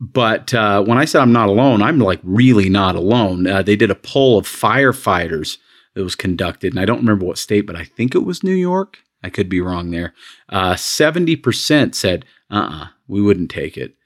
But 0.00 0.54
uh, 0.54 0.82
when 0.82 0.96
I 0.96 1.04
said 1.04 1.20
I'm 1.20 1.32
not 1.32 1.50
alone, 1.50 1.82
I'm 1.82 1.98
like 1.98 2.20
really 2.22 2.70
not 2.70 2.96
alone. 2.96 3.46
Uh, 3.46 3.62
they 3.62 3.76
did 3.76 3.90
a 3.90 3.94
poll 3.94 4.38
of 4.38 4.46
firefighters 4.46 5.58
that 5.94 6.02
was 6.02 6.14
conducted, 6.14 6.72
and 6.72 6.80
I 6.80 6.86
don't 6.86 7.00
remember 7.00 7.26
what 7.26 7.38
state, 7.38 7.66
but 7.66 7.76
I 7.76 7.84
think 7.84 8.14
it 8.14 8.24
was 8.24 8.42
New 8.42 8.54
York. 8.54 8.98
I 9.22 9.28
could 9.28 9.50
be 9.50 9.60
wrong 9.60 9.90
there. 9.90 10.14
Uh, 10.48 10.72
70% 10.72 11.94
said, 11.94 12.24
uh 12.50 12.54
uh-uh, 12.54 12.82
uh 12.84 12.86
we 13.06 13.20
wouldn't 13.20 13.50
take 13.50 13.76
it. 13.76 13.96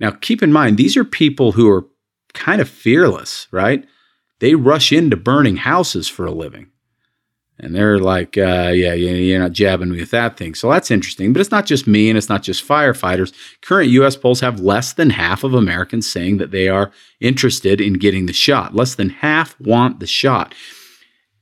Now, 0.00 0.12
keep 0.12 0.42
in 0.42 0.52
mind, 0.52 0.76
these 0.76 0.96
are 0.96 1.04
people 1.04 1.52
who 1.52 1.68
are 1.68 1.86
kind 2.32 2.60
of 2.60 2.68
fearless, 2.68 3.46
right? 3.50 3.84
They 4.40 4.54
rush 4.54 4.92
into 4.92 5.16
burning 5.16 5.56
houses 5.56 6.08
for 6.08 6.24
a 6.24 6.32
living. 6.32 6.70
And 7.58 7.74
they're 7.74 8.00
like, 8.00 8.36
uh, 8.36 8.72
yeah, 8.74 8.94
you're 8.94 9.38
not 9.38 9.52
jabbing 9.52 9.90
me 9.90 10.00
with 10.00 10.10
that 10.10 10.36
thing. 10.36 10.54
So 10.54 10.70
that's 10.70 10.90
interesting. 10.90 11.32
But 11.32 11.40
it's 11.40 11.52
not 11.52 11.66
just 11.66 11.86
me 11.86 12.08
and 12.08 12.18
it's 12.18 12.28
not 12.28 12.42
just 12.42 12.66
firefighters. 12.66 13.32
Current 13.62 13.90
US 13.90 14.16
polls 14.16 14.40
have 14.40 14.60
less 14.60 14.92
than 14.92 15.10
half 15.10 15.44
of 15.44 15.54
Americans 15.54 16.10
saying 16.10 16.38
that 16.38 16.50
they 16.50 16.68
are 16.68 16.90
interested 17.20 17.80
in 17.80 17.94
getting 17.94 18.26
the 18.26 18.32
shot. 18.32 18.74
Less 18.74 18.96
than 18.96 19.08
half 19.10 19.58
want 19.60 20.00
the 20.00 20.06
shot. 20.06 20.52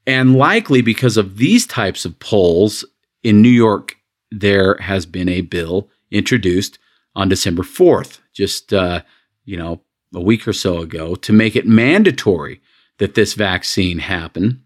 And 0.06 0.36
likely 0.36 0.82
because 0.82 1.16
of 1.16 1.38
these 1.38 1.66
types 1.66 2.04
of 2.04 2.18
polls 2.18 2.84
in 3.22 3.40
New 3.40 3.48
York, 3.48 3.96
there 4.30 4.76
has 4.80 5.06
been 5.06 5.28
a 5.28 5.40
bill 5.42 5.88
introduced 6.10 6.78
on 7.14 7.28
December 7.28 7.62
4th, 7.62 8.18
just, 8.32 8.72
uh, 8.72 9.02
you 9.44 9.56
know, 9.56 9.80
a 10.14 10.20
week 10.20 10.46
or 10.46 10.52
so 10.52 10.78
ago, 10.78 11.14
to 11.14 11.32
make 11.32 11.56
it 11.56 11.66
mandatory 11.66 12.60
that 12.98 13.14
this 13.14 13.34
vaccine 13.34 13.98
happen 13.98 14.61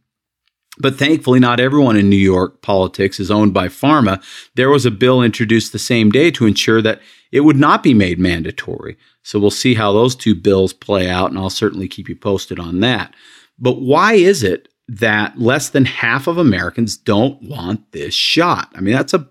but 0.78 0.98
thankfully, 0.98 1.40
not 1.40 1.60
everyone 1.60 1.96
in 1.96 2.10
New 2.10 2.16
York 2.16 2.62
politics 2.62 3.18
is 3.18 3.30
owned 3.30 3.54
by 3.54 3.68
pharma. 3.68 4.22
There 4.54 4.70
was 4.70 4.84
a 4.84 4.90
bill 4.90 5.22
introduced 5.22 5.72
the 5.72 5.78
same 5.78 6.10
day 6.10 6.30
to 6.32 6.46
ensure 6.46 6.82
that 6.82 7.00
it 7.32 7.40
would 7.40 7.56
not 7.56 7.82
be 7.82 7.94
made 7.94 8.18
mandatory. 8.18 8.96
So 9.22 9.38
we'll 9.38 9.50
see 9.50 9.74
how 9.74 9.92
those 9.92 10.14
two 10.14 10.34
bills 10.34 10.72
play 10.72 11.08
out, 11.08 11.30
and 11.30 11.38
I'll 11.38 11.50
certainly 11.50 11.88
keep 11.88 12.08
you 12.08 12.16
posted 12.16 12.60
on 12.60 12.80
that. 12.80 13.14
But 13.58 13.80
why 13.80 14.14
is 14.14 14.42
it 14.42 14.68
that 14.88 15.38
less 15.38 15.70
than 15.70 15.84
half 15.84 16.26
of 16.26 16.38
Americans 16.38 16.96
don't 16.96 17.42
want 17.42 17.92
this 17.92 18.14
shot? 18.14 18.70
I 18.74 18.80
mean, 18.80 18.94
that's 18.94 19.14
a 19.14 19.28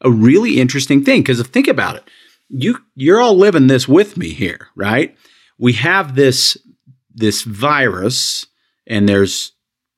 a 0.00 0.10
really 0.10 0.60
interesting 0.60 1.04
thing 1.04 1.22
because 1.22 1.44
think 1.48 1.68
about 1.68 1.96
it. 1.96 2.04
You 2.48 2.78
you're 2.94 3.20
all 3.20 3.36
living 3.36 3.66
this 3.66 3.88
with 3.88 4.16
me 4.16 4.30
here, 4.30 4.68
right? 4.74 5.16
We 5.58 5.72
have 5.74 6.14
this 6.14 6.56
this 7.14 7.42
virus, 7.42 8.46
and 8.86 9.08
there's 9.08 9.52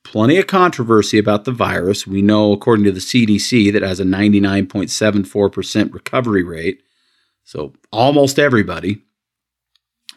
plenty 0.04 0.38
of 0.38 0.46
controversy 0.46 1.18
about 1.18 1.44
the 1.44 1.52
virus. 1.52 2.06
We 2.06 2.22
know, 2.22 2.52
according 2.52 2.84
to 2.86 2.92
the 2.92 3.00
CDC, 3.00 3.72
that 3.72 3.82
has 3.82 4.00
a 4.00 4.04
99.74% 4.04 5.92
recovery 5.92 6.42
rate. 6.42 6.82
So 7.44 7.72
almost 7.92 8.38
everybody, 8.38 9.02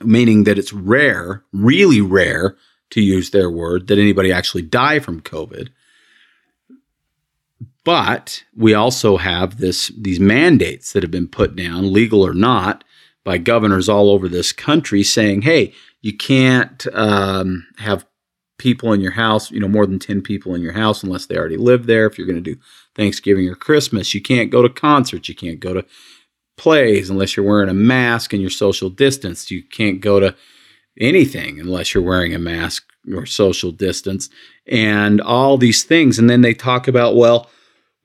meaning 0.02 0.44
that 0.44 0.58
it's 0.58 0.74
rare, 0.74 1.44
really 1.52 2.02
rare, 2.02 2.58
to 2.92 3.02
use 3.02 3.32
their 3.32 3.50
word, 3.50 3.88
that 3.88 3.98
anybody 3.98 4.32
actually 4.32 4.62
die 4.62 5.00
from 5.00 5.20
COVID. 5.20 5.70
But 7.84 8.44
we 8.56 8.76
also 8.76 9.18
have 9.18 9.58
this 9.58 9.92
these 9.98 10.20
mandates 10.20 10.94
that 10.94 11.04
have 11.04 11.12
been 11.12 11.28
put 11.28 11.56
down, 11.56 11.92
legal 11.92 12.26
or 12.26 12.34
not, 12.34 12.84
by 13.24 13.40
governors 13.40 13.90
all 13.90 14.12
over 14.12 14.30
this 14.30 14.52
country, 14.52 15.04
saying, 15.04 15.42
"Hey, 15.42 15.74
you 16.02 16.16
can't 16.16 16.86
um, 16.94 17.66
have 17.78 18.06
people 18.64 18.94
in 18.94 19.02
your 19.02 19.12
house, 19.12 19.52
you 19.52 19.60
know, 19.60 19.68
more 19.68 19.86
than 19.86 20.00
10 20.00 20.22
people 20.22 20.56
in 20.56 20.62
your 20.62 20.72
house 20.72 21.04
unless 21.04 21.26
they 21.26 21.36
already 21.36 21.58
live 21.58 21.86
there. 21.86 22.06
If 22.06 22.18
you're 22.18 22.26
going 22.26 22.42
to 22.42 22.54
do 22.54 22.58
Thanksgiving 22.96 23.50
or 23.50 23.56
Christmas, 23.56 24.14
you 24.14 24.22
can't 24.22 24.50
go 24.50 24.62
to 24.62 24.70
concerts, 24.70 25.28
you 25.28 25.36
can't 25.36 25.60
go 25.60 25.74
to 25.74 25.86
plays 26.56 27.10
unless 27.10 27.36
you're 27.36 27.46
wearing 27.46 27.68
a 27.68 27.74
mask 27.74 28.32
and 28.32 28.42
you're 28.42 28.50
social 28.50 28.90
distance. 28.90 29.52
You 29.52 29.64
can't 29.64 30.00
go 30.00 30.22
to 30.22 30.34
anything 30.98 31.60
unless 31.60 31.94
you're 31.94 32.04
wearing 32.04 32.34
a 32.34 32.40
mask 32.40 32.86
or 33.14 33.26
social 33.26 33.72
distance 33.72 34.30
and 34.66 35.20
all 35.20 35.58
these 35.58 35.84
things. 35.84 36.18
And 36.18 36.30
then 36.30 36.40
they 36.40 36.54
talk 36.54 36.88
about, 36.88 37.18
well, 37.18 37.50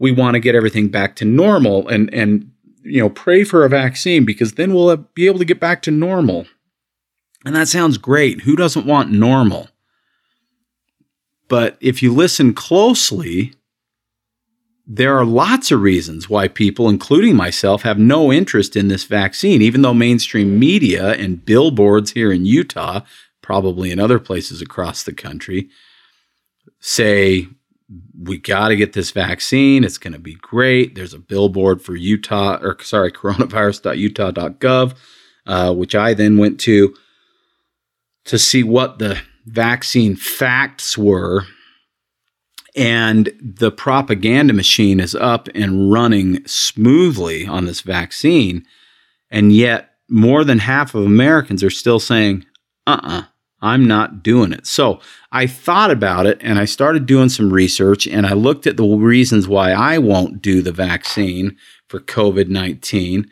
we 0.00 0.10
want 0.10 0.34
to 0.34 0.40
get 0.40 0.56
everything 0.56 0.88
back 0.88 1.14
to 1.16 1.24
normal 1.24 1.86
and 1.88 2.12
and 2.12 2.50
you 2.82 3.00
know 3.00 3.10
pray 3.10 3.44
for 3.44 3.64
a 3.64 3.68
vaccine 3.68 4.24
because 4.24 4.52
then 4.52 4.74
we'll 4.74 4.96
be 5.14 5.26
able 5.26 5.38
to 5.38 5.44
get 5.44 5.60
back 5.60 5.82
to 5.82 5.92
normal. 5.92 6.46
And 7.44 7.54
that 7.54 7.68
sounds 7.68 7.96
great. 7.96 8.40
Who 8.40 8.56
doesn't 8.56 8.86
want 8.86 9.12
normal? 9.12 9.68
But 11.48 11.78
if 11.80 12.02
you 12.02 12.12
listen 12.12 12.54
closely, 12.54 13.54
there 14.86 15.18
are 15.18 15.24
lots 15.24 15.70
of 15.70 15.82
reasons 15.82 16.28
why 16.30 16.48
people, 16.48 16.88
including 16.88 17.36
myself, 17.36 17.82
have 17.82 17.98
no 17.98 18.32
interest 18.32 18.76
in 18.76 18.88
this 18.88 19.04
vaccine, 19.04 19.60
even 19.60 19.82
though 19.82 19.94
mainstream 19.94 20.58
media 20.58 21.12
and 21.12 21.44
billboards 21.44 22.12
here 22.12 22.32
in 22.32 22.46
Utah, 22.46 23.00
probably 23.42 23.90
in 23.90 23.98
other 24.00 24.18
places 24.18 24.62
across 24.62 25.02
the 25.02 25.12
country, 25.12 25.68
say, 26.80 27.48
we 28.22 28.38
got 28.38 28.68
to 28.68 28.76
get 28.76 28.92
this 28.92 29.10
vaccine. 29.10 29.84
It's 29.84 29.98
going 29.98 30.12
to 30.12 30.18
be 30.18 30.34
great. 30.34 30.94
There's 30.94 31.14
a 31.14 31.18
billboard 31.18 31.80
for 31.80 31.96
Utah, 31.96 32.58
or 32.60 32.76
sorry, 32.82 33.12
coronavirus.utah.gov, 33.12 34.94
uh, 35.46 35.74
which 35.74 35.94
I 35.94 36.14
then 36.14 36.38
went 36.38 36.60
to 36.60 36.94
to 38.24 38.38
see 38.38 38.62
what 38.62 38.98
the 38.98 39.18
vaccine 39.48 40.16
facts 40.16 40.96
were. 40.96 41.44
And 42.76 43.30
the 43.40 43.72
propaganda 43.72 44.52
machine 44.52 45.00
is 45.00 45.14
up 45.14 45.48
and 45.54 45.90
running 45.90 46.46
smoothly 46.46 47.46
on 47.46 47.64
this 47.64 47.80
vaccine. 47.80 48.64
And 49.30 49.52
yet, 49.52 49.90
more 50.08 50.44
than 50.44 50.60
half 50.60 50.94
of 50.94 51.04
Americans 51.04 51.62
are 51.64 51.70
still 51.70 52.00
saying, 52.00 52.46
uh 52.86 53.00
uh-uh, 53.02 53.18
uh, 53.18 53.22
i 53.60 53.74
am 53.74 53.86
not 53.86 54.22
doing 54.22 54.52
it. 54.52 54.66
So 54.66 55.00
I 55.32 55.46
thought 55.46 55.90
about 55.90 56.26
it 56.26 56.38
and 56.40 56.58
I 56.58 56.64
started 56.64 57.06
doing 57.06 57.28
some 57.28 57.52
research 57.52 58.06
and 58.06 58.26
I 58.26 58.32
looked 58.34 58.66
at 58.66 58.76
the 58.76 58.86
reasons 58.86 59.48
why 59.48 59.72
I 59.72 59.98
won't 59.98 60.40
do 60.40 60.62
the 60.62 60.72
vaccine 60.72 61.56
for 61.88 62.00
COVID 62.00 62.48
19. 62.48 63.28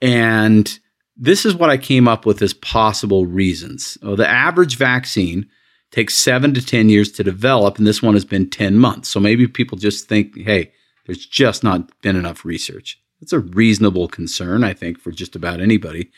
And 0.00 0.78
this 1.16 1.46
is 1.46 1.54
what 1.54 1.70
I 1.70 1.78
came 1.78 2.06
up 2.06 2.26
with 2.26 2.42
as 2.42 2.54
possible 2.54 3.26
reasons. 3.26 3.96
The 4.02 4.28
average 4.28 4.76
vaccine 4.76 5.48
takes 5.90 6.14
seven 6.14 6.52
to 6.54 6.64
10 6.64 6.88
years 6.88 7.10
to 7.12 7.24
develop, 7.24 7.78
and 7.78 7.86
this 7.86 8.02
one 8.02 8.14
has 8.14 8.24
been 8.24 8.50
10 8.50 8.76
months. 8.76 9.08
So 9.08 9.20
maybe 9.20 9.46
people 9.46 9.78
just 9.78 10.08
think, 10.08 10.36
hey, 10.38 10.72
there's 11.06 11.24
just 11.24 11.64
not 11.64 11.90
been 12.02 12.16
enough 12.16 12.44
research. 12.44 13.00
That's 13.20 13.32
a 13.32 13.38
reasonable 13.38 14.08
concern, 14.08 14.62
I 14.62 14.74
think, 14.74 14.98
for 15.00 15.10
just 15.10 15.34
about 15.34 15.60
anybody. 15.60 16.10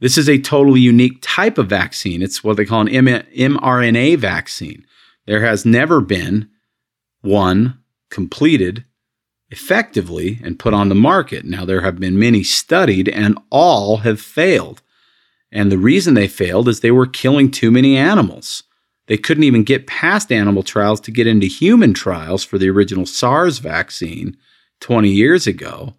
This 0.00 0.16
is 0.16 0.28
a 0.28 0.38
totally 0.38 0.80
unique 0.80 1.18
type 1.20 1.58
of 1.58 1.68
vaccine. 1.68 2.22
It's 2.22 2.42
what 2.42 2.56
they 2.56 2.64
call 2.64 2.80
an 2.82 2.88
mRNA 2.88 4.18
vaccine. 4.18 4.86
There 5.26 5.44
has 5.44 5.66
never 5.66 6.00
been 6.00 6.48
one 7.20 7.78
completed 8.10 8.84
effectively 9.54 10.40
and 10.42 10.58
put 10.58 10.74
on 10.74 10.88
the 10.88 10.96
market. 10.96 11.44
Now, 11.44 11.64
there 11.64 11.82
have 11.82 12.00
been 12.00 12.18
many 12.18 12.42
studied, 12.42 13.08
and 13.08 13.38
all 13.50 13.98
have 13.98 14.20
failed. 14.20 14.82
And 15.52 15.70
the 15.70 15.78
reason 15.78 16.14
they 16.14 16.26
failed 16.26 16.68
is 16.68 16.80
they 16.80 16.90
were 16.90 17.06
killing 17.06 17.52
too 17.52 17.70
many 17.70 17.96
animals. 17.96 18.64
They 19.06 19.16
couldn't 19.16 19.44
even 19.44 19.62
get 19.62 19.86
past 19.86 20.32
animal 20.32 20.64
trials 20.64 21.00
to 21.02 21.12
get 21.12 21.28
into 21.28 21.46
human 21.46 21.94
trials 21.94 22.42
for 22.42 22.58
the 22.58 22.68
original 22.68 23.06
SARS 23.06 23.58
vaccine 23.58 24.36
20 24.80 25.08
years 25.08 25.46
ago. 25.46 25.94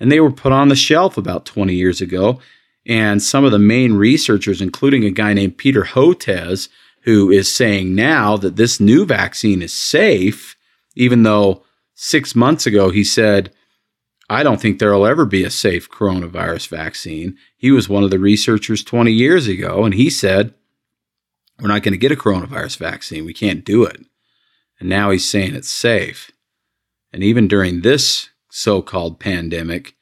And 0.00 0.10
they 0.10 0.18
were 0.18 0.32
put 0.32 0.50
on 0.50 0.68
the 0.68 0.74
shelf 0.74 1.16
about 1.16 1.46
20 1.46 1.72
years 1.74 2.00
ago. 2.00 2.40
And 2.86 3.22
some 3.22 3.44
of 3.44 3.52
the 3.52 3.60
main 3.60 3.92
researchers, 3.94 4.60
including 4.60 5.04
a 5.04 5.10
guy 5.10 5.32
named 5.32 5.58
Peter 5.58 5.84
Hotez, 5.84 6.68
who 7.02 7.30
is 7.30 7.54
saying 7.54 7.94
now 7.94 8.36
that 8.36 8.56
this 8.56 8.80
new 8.80 9.06
vaccine 9.06 9.62
is 9.62 9.72
safe, 9.72 10.56
even 10.96 11.22
though 11.22 11.62
six 11.96 12.36
months 12.36 12.66
ago 12.66 12.90
he 12.90 13.02
said, 13.02 13.52
I 14.28 14.42
don't 14.42 14.60
think 14.60 14.78
there'll 14.78 15.06
ever 15.06 15.24
be 15.24 15.44
a 15.44 15.50
safe 15.50 15.88
coronavirus 15.88 16.68
vaccine. 16.68 17.36
He 17.56 17.70
was 17.70 17.88
one 17.88 18.04
of 18.04 18.10
the 18.10 18.18
researchers 18.18 18.84
20 18.84 19.10
years 19.10 19.46
ago, 19.48 19.84
and 19.84 19.94
he 19.94 20.10
said, 20.10 20.54
We're 21.60 21.68
not 21.68 21.82
going 21.82 21.92
to 21.92 21.98
get 21.98 22.12
a 22.12 22.16
coronavirus 22.16 22.78
vaccine. 22.78 23.24
We 23.24 23.34
can't 23.34 23.64
do 23.64 23.84
it. 23.84 24.04
And 24.78 24.88
now 24.88 25.10
he's 25.10 25.28
saying 25.28 25.54
it's 25.54 25.70
safe. 25.70 26.30
And 27.12 27.22
even 27.22 27.48
during 27.48 27.80
this 27.80 28.28
so 28.50 28.82
called 28.82 29.20
pandemic, 29.20 29.94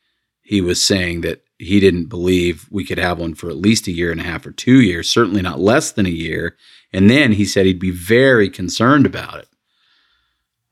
he 0.42 0.60
was 0.60 0.84
saying 0.84 1.20
that 1.20 1.44
he 1.58 1.78
didn't 1.78 2.06
believe 2.06 2.66
we 2.70 2.84
could 2.84 2.98
have 2.98 3.18
one 3.18 3.34
for 3.34 3.48
at 3.48 3.56
least 3.56 3.86
a 3.86 3.92
year 3.92 4.10
and 4.10 4.20
a 4.20 4.24
half 4.24 4.44
or 4.46 4.50
two 4.50 4.80
years, 4.80 5.08
certainly 5.08 5.42
not 5.42 5.60
less 5.60 5.92
than 5.92 6.06
a 6.06 6.10
year. 6.10 6.56
And 6.92 7.08
then 7.08 7.32
he 7.32 7.44
said 7.44 7.66
he'd 7.66 7.78
be 7.78 7.90
very 7.90 8.50
concerned 8.50 9.06
about 9.06 9.38
it. 9.38 9.48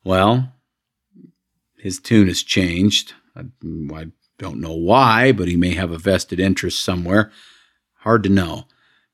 Well, 0.05 0.52
his 1.83 1.99
tune 1.99 2.29
has 2.29 2.43
changed. 2.45 3.12
I, 3.35 3.41
I 3.93 4.07
don't 4.39 4.61
know 4.61 4.75
why, 4.75 5.33
but 5.33 5.49
he 5.49 5.57
may 5.57 5.75
have 5.75 5.91
a 5.91 5.99
vested 5.99 6.39
interest 6.39 6.85
somewhere. 6.85 7.33
Hard 7.97 8.23
to 8.23 8.29
know. 8.29 8.69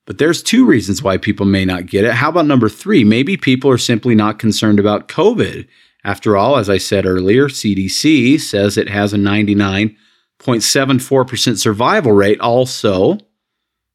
But 0.04 0.18
there's 0.18 0.42
two 0.42 0.66
reasons 0.66 1.02
why 1.02 1.16
people 1.16 1.46
may 1.46 1.64
not 1.64 1.86
get 1.86 2.04
it. 2.04 2.12
How 2.12 2.28
about 2.28 2.44
number 2.44 2.68
three? 2.68 3.04
Maybe 3.04 3.38
people 3.38 3.70
are 3.70 3.78
simply 3.78 4.14
not 4.14 4.38
concerned 4.38 4.78
about 4.78 5.08
COVID. 5.08 5.66
After 6.04 6.36
all, 6.36 6.58
as 6.58 6.68
I 6.68 6.76
said 6.76 7.06
earlier, 7.06 7.48
CDC 7.48 8.38
says 8.38 8.76
it 8.76 8.90
has 8.90 9.14
a 9.14 9.18
99.74% 9.18 11.58
survival 11.58 12.12
rate. 12.12 12.40
Also, 12.40 13.16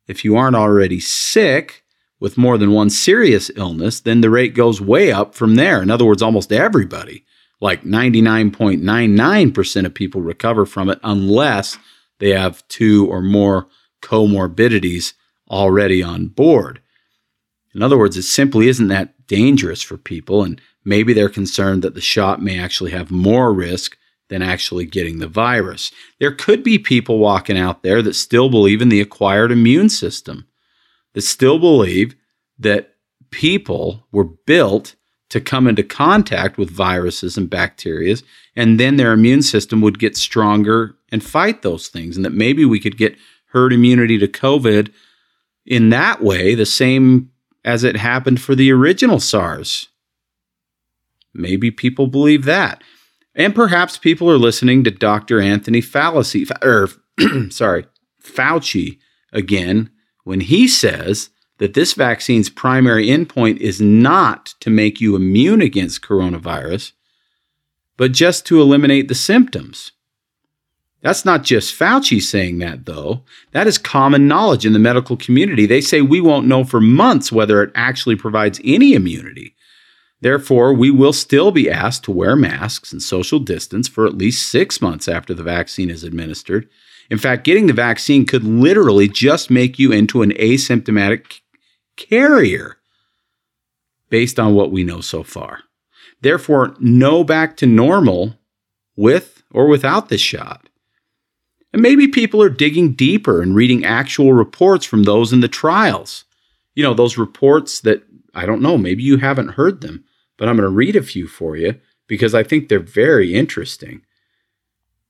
if 0.07 0.25
you 0.25 0.35
aren't 0.35 0.55
already 0.55 0.99
sick 0.99 1.83
with 2.19 2.39
more 2.39 2.57
than 2.57 2.71
one 2.71 2.89
serious 2.89 3.51
illness, 3.55 3.99
then 3.99 4.21
the 4.21 4.31
rate 4.31 4.55
goes 4.55 4.81
way 4.81 5.11
up 5.11 5.35
from 5.35 5.57
there. 5.57 5.83
In 5.83 5.91
other 5.91 6.05
words, 6.05 6.23
almost 6.23 6.51
everybody, 6.51 7.23
like 7.63 7.83
99.99% 7.85 9.85
of 9.85 9.93
people 9.93 10.21
recover 10.21 10.65
from 10.65 10.89
it 10.89 10.99
unless 11.01 11.77
they 12.19 12.31
have 12.31 12.67
two 12.67 13.09
or 13.09 13.21
more 13.21 13.69
comorbidities 14.01 15.13
already 15.49 16.03
on 16.03 16.27
board. 16.27 16.81
In 17.73 17.81
other 17.81 17.97
words, 17.97 18.17
it 18.17 18.23
simply 18.23 18.67
isn't 18.67 18.89
that 18.89 19.27
dangerous 19.27 19.81
for 19.81 19.97
people, 19.97 20.43
and 20.43 20.59
maybe 20.83 21.13
they're 21.13 21.29
concerned 21.29 21.83
that 21.83 21.95
the 21.95 22.01
shot 22.01 22.41
may 22.41 22.59
actually 22.59 22.91
have 22.91 23.11
more 23.11 23.53
risk 23.53 23.97
than 24.27 24.41
actually 24.41 24.85
getting 24.85 25.19
the 25.19 25.27
virus. 25.29 25.89
There 26.19 26.35
could 26.35 26.63
be 26.63 26.77
people 26.77 27.17
walking 27.17 27.57
out 27.57 27.81
there 27.81 28.01
that 28.01 28.15
still 28.15 28.49
believe 28.49 28.81
in 28.81 28.89
the 28.89 28.99
acquired 28.99 29.53
immune 29.53 29.87
system, 29.87 30.47
that 31.13 31.21
still 31.21 31.59
believe 31.59 32.13
that 32.59 32.95
people 33.31 34.05
were 34.11 34.25
built 34.25 34.95
to 35.33 35.41
come 35.41 35.67
into 35.67 35.81
contact 35.81 36.59
with 36.59 36.69
viruses 36.69 37.37
and 37.37 37.49
bacteria, 37.49 38.15
and 38.55 38.79
then 38.79 38.97
their 38.97 39.13
immune 39.13 39.41
system 39.41 39.81
would 39.81 39.97
get 39.97 40.15
stronger 40.15 40.95
and 41.11 41.23
fight 41.23 41.63
those 41.63 41.87
things, 41.87 42.15
and 42.15 42.23
that 42.23 42.33
maybe 42.33 42.65
we 42.65 42.79
could 42.79 42.99
get 42.99 43.17
herd 43.47 43.73
immunity 43.73 44.19
to 44.19 44.27
COVID 44.27 44.93
in 45.65 45.89
that 45.89 46.21
way 46.21 46.53
the 46.53 46.67
same 46.67 47.31
as 47.65 47.83
it 47.83 47.95
happened 47.95 48.41
for 48.41 48.53
the 48.53 48.71
original 48.71 49.19
SARS. 49.19 49.87
Maybe 51.33 51.71
people 51.71 52.05
believe 52.05 52.45
that. 52.45 52.83
And 53.33 53.55
perhaps 53.55 53.97
people 53.97 54.29
are 54.29 54.37
listening 54.37 54.83
to 54.83 54.91
Dr. 54.91 55.41
Anthony 55.41 55.81
Fallacy, 55.81 56.45
or 56.61 56.89
er, 57.19 57.49
sorry, 57.49 57.87
Fauci 58.23 58.99
again 59.31 59.89
when 60.25 60.41
he 60.41 60.67
says 60.67 61.31
that 61.63 61.75
this 61.75 61.93
vaccine's 61.93 62.49
primary 62.49 63.07
endpoint 63.07 63.55
is 63.55 63.79
not 63.79 64.47
to 64.59 64.69
make 64.69 64.99
you 64.99 65.15
immune 65.15 65.61
against 65.61 66.01
coronavirus, 66.01 66.91
but 67.95 68.11
just 68.11 68.45
to 68.45 68.59
eliminate 68.59 69.07
the 69.07 69.15
symptoms. 69.15 69.93
That's 70.99 71.23
not 71.23 71.43
just 71.43 71.73
Fauci 71.73 72.21
saying 72.21 72.57
that, 72.57 72.85
though. 72.85 73.23
That 73.53 73.65
is 73.65 73.77
common 73.77 74.27
knowledge 74.27 74.65
in 74.65 74.73
the 74.73 74.77
medical 74.77 75.15
community. 75.15 75.65
They 75.65 75.79
say 75.79 76.01
we 76.01 76.19
won't 76.19 76.47
know 76.47 76.65
for 76.65 76.81
months 76.81 77.31
whether 77.31 77.63
it 77.63 77.71
actually 77.75 78.17
provides 78.17 78.59
any 78.65 78.91
immunity. 78.91 79.55
Therefore, 80.19 80.73
we 80.73 80.91
will 80.91 81.13
still 81.13 81.51
be 81.51 81.71
asked 81.71 82.03
to 82.03 82.11
wear 82.11 82.35
masks 82.35 82.91
and 82.91 83.01
social 83.01 83.39
distance 83.39 83.87
for 83.87 84.05
at 84.05 84.17
least 84.17 84.51
six 84.51 84.81
months 84.81 85.07
after 85.07 85.33
the 85.33 85.43
vaccine 85.43 85.89
is 85.89 86.03
administered. 86.03 86.67
In 87.09 87.17
fact, 87.17 87.45
getting 87.45 87.67
the 87.67 87.73
vaccine 87.73 88.25
could 88.25 88.43
literally 88.43 89.07
just 89.07 89.49
make 89.49 89.79
you 89.79 89.93
into 89.93 90.23
an 90.23 90.31
asymptomatic 90.31 91.39
carrier 91.95 92.77
based 94.09 94.39
on 94.39 94.53
what 94.53 94.71
we 94.71 94.83
know 94.83 95.01
so 95.01 95.23
far. 95.23 95.59
Therefore, 96.21 96.75
no 96.79 97.23
back 97.23 97.57
to 97.57 97.65
normal 97.65 98.37
with 98.95 99.43
or 99.51 99.67
without 99.67 100.09
this 100.09 100.21
shot. 100.21 100.69
And 101.73 101.81
maybe 101.81 102.07
people 102.07 102.41
are 102.41 102.49
digging 102.49 102.93
deeper 102.93 103.41
and 103.41 103.55
reading 103.55 103.83
actual 103.83 104.33
reports 104.33 104.85
from 104.85 105.03
those 105.03 105.33
in 105.33 105.39
the 105.41 105.47
trials. 105.47 106.25
You 106.75 106.83
know, 106.83 106.93
those 106.93 107.17
reports 107.17 107.81
that 107.81 108.03
I 108.35 108.45
don't 108.45 108.61
know, 108.61 108.77
maybe 108.77 109.03
you 109.03 109.17
haven't 109.17 109.49
heard 109.49 109.81
them, 109.81 110.03
but 110.37 110.47
I'm 110.47 110.55
going 110.55 110.69
to 110.69 110.75
read 110.75 110.95
a 110.95 111.03
few 111.03 111.27
for 111.27 111.55
you 111.55 111.79
because 112.07 112.33
I 112.33 112.43
think 112.43 112.67
they're 112.67 112.79
very 112.79 113.33
interesting. 113.33 114.01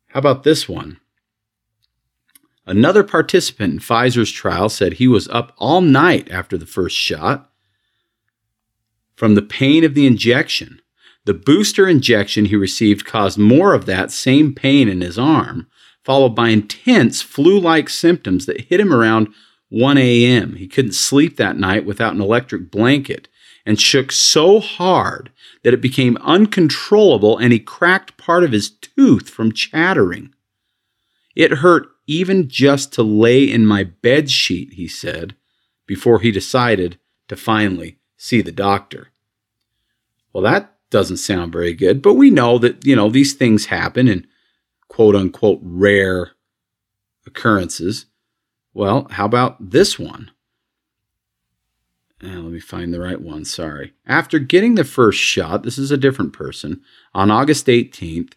How 0.08 0.20
about 0.20 0.44
this 0.44 0.70
one? 0.70 1.00
Another 2.66 3.04
participant 3.04 3.74
in 3.74 3.80
Pfizer's 3.80 4.32
trial 4.32 4.70
said 4.70 4.94
he 4.94 5.08
was 5.08 5.28
up 5.28 5.54
all 5.58 5.82
night 5.82 6.32
after 6.32 6.58
the 6.58 6.66
first 6.66 6.96
shot 6.96 7.50
from 9.16 9.36
the 9.36 9.42
pain 9.42 9.84
of 9.84 9.94
the 9.94 10.08
injection. 10.08 10.82
The 11.26 11.34
booster 11.34 11.88
injection 11.88 12.46
he 12.46 12.56
received 12.56 13.06
caused 13.06 13.38
more 13.38 13.74
of 13.74 13.86
that 13.86 14.12
same 14.12 14.54
pain 14.54 14.88
in 14.88 15.02
his 15.02 15.20
arm, 15.20 15.68
followed 16.04 16.36
by 16.36 16.50
intense 16.50 17.22
flu 17.22 17.60
like 17.60 17.90
symptoms 17.90 18.46
that 18.46 18.62
hit 18.62 18.80
him 18.80 18.94
around 18.94 19.30
1 19.70 19.98
a.m. 19.98 20.56
He 20.56 20.68
couldn't 20.68 20.94
sleep 20.94 21.38
that 21.38 21.58
night 21.58 21.86
without 21.86 22.14
an 22.14 22.22
electric 22.22 22.70
blanket 22.70 23.28
and 23.66 23.80
shook 23.80 24.12
so 24.12 24.60
hard 24.60 25.32
that 25.64 25.74
it 25.74 25.82
became 25.82 26.18
uncontrollable 26.18 27.38
and 27.38 27.54
he 27.54 27.60
cracked 27.60 28.18
part 28.18 28.44
of 28.44 28.52
his 28.52 28.70
tooth 28.70 29.30
from 29.30 29.54
chattering. 29.54 30.34
It 31.36 31.52
hurt 31.52 31.88
even 32.06 32.48
just 32.48 32.94
to 32.94 33.04
lay 33.04 33.44
in 33.44 33.66
my 33.66 33.84
bed 33.84 34.30
sheet, 34.30 34.74
he 34.74 34.88
said, 34.88 35.36
before 35.86 36.20
he 36.20 36.32
decided 36.32 37.00
to 37.28 37.36
finally 37.36 38.00
see 38.18 38.42
the 38.42 38.52
doctor. 38.52 39.10
Well, 40.32 40.44
that 40.44 40.76
doesn't 40.90 41.18
sound 41.18 41.52
very 41.52 41.74
good, 41.74 42.02
but 42.02 42.14
we 42.14 42.30
know 42.30 42.58
that, 42.60 42.86
you 42.86 42.96
know, 42.96 43.10
these 43.10 43.34
things 43.34 43.68
happen 43.68 44.08
in 44.08 44.28
quote 44.88 45.16
unquote 45.16 45.60
rare 45.62 46.32
occurrences. 47.26 48.06
Well, 48.74 49.08
how 49.12 49.26
about 49.26 49.72
this 49.72 49.98
one? 49.98 50.32
Uh, 52.24 52.28
let 52.28 52.52
me 52.54 52.60
find 52.60 52.94
the 52.94 53.02
right 53.02 53.22
one. 53.22 53.44
Sorry. 53.44 53.94
After 54.06 54.40
getting 54.40 54.76
the 54.76 54.86
first 54.86 55.20
shot, 55.20 55.64
this 55.64 55.78
is 55.78 55.92
a 55.92 55.98
different 55.98 56.32
person. 56.32 56.82
On 57.14 57.30
August 57.30 57.68
18th, 57.68 58.34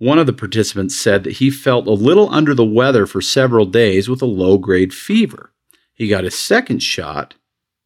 one 0.00 0.18
of 0.18 0.24
the 0.24 0.32
participants 0.32 0.96
said 0.96 1.24
that 1.24 1.34
he 1.34 1.50
felt 1.50 1.86
a 1.86 1.92
little 1.92 2.30
under 2.30 2.54
the 2.54 2.64
weather 2.64 3.06
for 3.06 3.20
several 3.20 3.66
days 3.66 4.08
with 4.08 4.22
a 4.22 4.26
low 4.26 4.56
grade 4.56 4.94
fever. 4.94 5.52
He 5.92 6.08
got 6.08 6.24
his 6.24 6.34
second 6.34 6.82
shot 6.82 7.34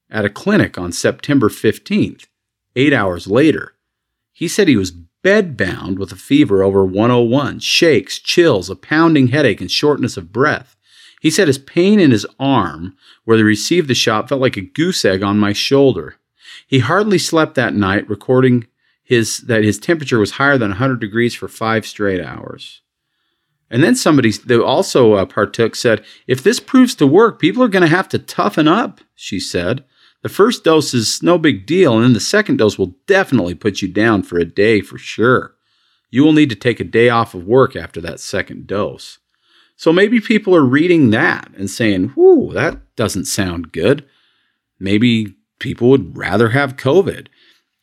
at 0.09 0.24
a 0.24 0.31
clinic 0.31 0.79
on 0.79 0.92
September 0.92 1.48
15th, 1.48 2.29
eight 2.77 2.92
hours 2.92 3.27
later. 3.27 3.74
He 4.33 4.46
said 4.46 4.68
he 4.68 4.77
was 4.77 4.96
bedbound 5.24 5.98
with 5.98 6.12
a 6.12 6.16
fever 6.16 6.62
over 6.62 6.85
101, 6.85 7.59
shakes, 7.59 8.20
chills, 8.20 8.70
a 8.70 8.77
pounding 8.77 9.29
headache, 9.29 9.61
and 9.61 9.70
shortness 9.70 10.16
of 10.16 10.33
breath. 10.33 10.77
He 11.20 11.31
said 11.31 11.48
his 11.48 11.59
pain 11.59 11.98
in 11.98 12.12
his 12.12 12.27
arm, 12.38 12.96
where 13.24 13.38
he 13.38 13.42
received 13.42 13.88
the 13.88 13.94
shot, 13.94 14.29
felt 14.29 14.40
like 14.40 14.57
a 14.57 14.61
goose 14.61 15.05
egg 15.05 15.24
on 15.24 15.40
my 15.40 15.53
shoulder. 15.53 16.14
He 16.68 16.79
hardly 16.79 17.18
slept 17.18 17.57
that 17.57 17.74
night, 17.74 18.09
recording 18.09 18.68
his 19.05 19.38
that 19.43 19.62
his 19.62 19.79
temperature 19.79 20.19
was 20.19 20.33
higher 20.33 20.59
than 20.59 20.71
100 20.71 20.99
degrees 20.99 21.35
for 21.35 21.47
five 21.47 21.87
straight 21.87 22.21
hours. 22.21 22.81
And 23.71 23.83
then 23.83 23.95
somebody 23.95 24.31
that 24.31 24.62
also 24.62 25.14
uh, 25.14 25.25
partook 25.27 25.75
said, 25.75 26.05
if 26.27 26.43
this 26.43 26.61
proves 26.61 26.95
to 26.97 27.07
work, 27.07 27.40
people 27.40 27.62
are 27.62 27.69
going 27.69 27.83
to 27.83 27.88
have 27.88 28.09
to 28.11 28.19
toughen 28.19 28.69
up, 28.69 29.01
she 29.14 29.40
said. 29.40 29.85
The 30.23 30.29
first 30.29 30.64
dose 30.64 30.95
is 30.95 31.23
no 31.23 31.38
big 31.38 31.67
deal, 31.67 31.95
and 31.95 32.05
then 32.05 32.12
the 32.12 32.21
second 32.21 32.59
dose 32.59 32.79
will 32.79 32.95
definitely 33.07 33.55
put 33.55 33.83
you 33.83 33.88
down 33.88 34.23
for 34.23 34.38
a 34.38 34.45
day 34.45 34.81
for 34.81 34.97
sure. 34.97 35.55
You 36.11 36.23
will 36.23 36.33
need 36.33 36.51
to 36.51 36.57
take 36.57 36.81
a 36.81 36.85
day 36.85 37.09
off 37.09 37.35
of 37.35 37.45
work 37.45 37.75
after 37.75 38.01
that 38.03 38.21
second 38.21 38.67
dose. 38.67 39.19
So 39.77 39.93
maybe 39.93 40.21
people 40.21 40.55
are 40.55 40.64
reading 40.64 41.11
that 41.11 41.51
and 41.57 41.69
saying, 41.69 42.12
whoo, 42.14 42.53
that 42.53 42.95
doesn't 42.97 43.25
sound 43.25 43.73
good. 43.73 44.09
Maybe 44.79 45.35
people 45.59 45.88
would 45.88 46.17
rather 46.17 46.51
have 46.51 46.77
COVID. 46.77 47.27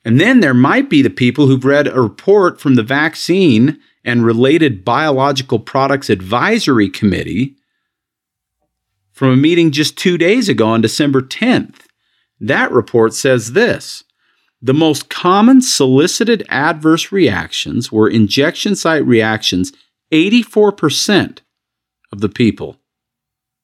And 0.04 0.20
then 0.20 0.40
there 0.40 0.54
might 0.54 0.90
be 0.90 1.02
the 1.02 1.10
people 1.10 1.48
who've 1.48 1.66
read 1.66 1.88
a 1.88 2.02
report 2.02 2.60
from 2.60 2.76
the 2.76 2.84
Vaccine 2.84 3.80
and 4.04 4.26
Related 4.26 4.84
Biological 4.84 5.60
Products 5.60 6.10
Advisory 6.10 6.90
Committee 6.90 7.56
from 9.12 9.30
a 9.30 9.38
meeting 9.38 9.72
just 9.72 9.98
two 9.98 10.18
days 10.18 10.50
ago 10.50 10.68
on 10.68 10.82
December 10.82 11.22
10th. 11.22 11.82
That 12.40 12.72
report 12.72 13.14
says 13.14 13.54
this 13.54 14.04
the 14.62 14.74
most 14.74 15.10
common 15.10 15.62
solicited 15.62 16.46
adverse 16.50 17.12
reactions 17.12 17.92
were 17.92 18.10
injection 18.10 18.76
site 18.76 19.06
reactions. 19.06 19.72
84% 20.12 21.40
of 22.12 22.20
the 22.20 22.30
people 22.30 22.81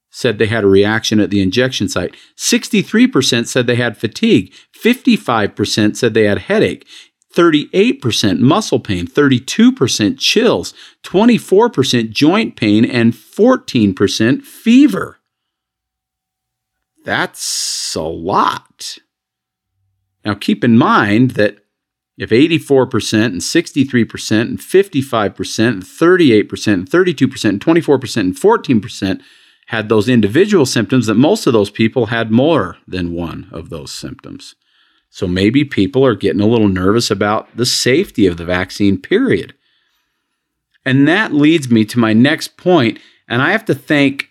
said 0.09 0.37
they 0.37 0.47
had 0.47 0.63
a 0.63 0.67
reaction 0.67 1.19
at 1.19 1.29
the 1.29 1.41
injection 1.41 1.87
site. 1.89 2.15
63% 2.37 3.47
said 3.47 3.67
they 3.67 3.75
had 3.75 3.97
fatigue. 3.97 4.53
55% 4.83 5.95
said 5.95 6.13
they 6.13 6.23
had 6.23 6.39
headache. 6.39 6.87
38% 7.33 8.39
muscle 8.39 8.79
pain, 8.79 9.05
32% 9.05 10.17
chills, 10.17 10.73
24% 11.03 12.09
joint 12.09 12.55
pain, 12.55 12.83
and 12.83 13.13
14% 13.13 14.41
fever. 14.43 15.19
That's 17.05 17.95
a 17.95 18.01
lot. 18.01 18.97
Now, 20.25 20.33
keep 20.33 20.63
in 20.63 20.77
mind 20.77 21.31
that 21.31 21.59
if 22.17 22.31
84% 22.31 23.25
and 23.25 23.41
63% 23.41 24.41
and 24.41 24.59
55% 24.59 25.67
and 25.67 25.83
38% 25.83 26.73
and 26.73 26.89
32% 26.89 27.49
and 27.49 27.61
24% 27.61 28.17
and 28.17 28.35
14% 28.35 29.21
had 29.67 29.89
those 29.89 30.09
individual 30.09 30.65
symptoms, 30.65 31.05
that 31.05 31.15
most 31.15 31.45
of 31.45 31.53
those 31.53 31.69
people 31.69 32.07
had 32.07 32.31
more 32.31 32.77
than 32.87 33.13
one 33.13 33.47
of 33.51 33.69
those 33.69 33.91
symptoms. 33.91 34.55
So 35.09 35.27
maybe 35.27 35.63
people 35.63 36.05
are 36.05 36.15
getting 36.15 36.41
a 36.41 36.47
little 36.47 36.67
nervous 36.67 37.11
about 37.11 37.55
the 37.55 37.65
safety 37.65 38.27
of 38.27 38.37
the 38.37 38.45
vaccine, 38.45 38.97
period. 38.97 39.53
And 40.85 41.07
that 41.07 41.33
leads 41.33 41.69
me 41.69 41.85
to 41.85 41.99
my 41.99 42.13
next 42.13 42.55
point, 42.57 42.99
and 43.27 43.41
I 43.41 43.51
have 43.51 43.65
to 43.65 43.75
thank 43.75 44.29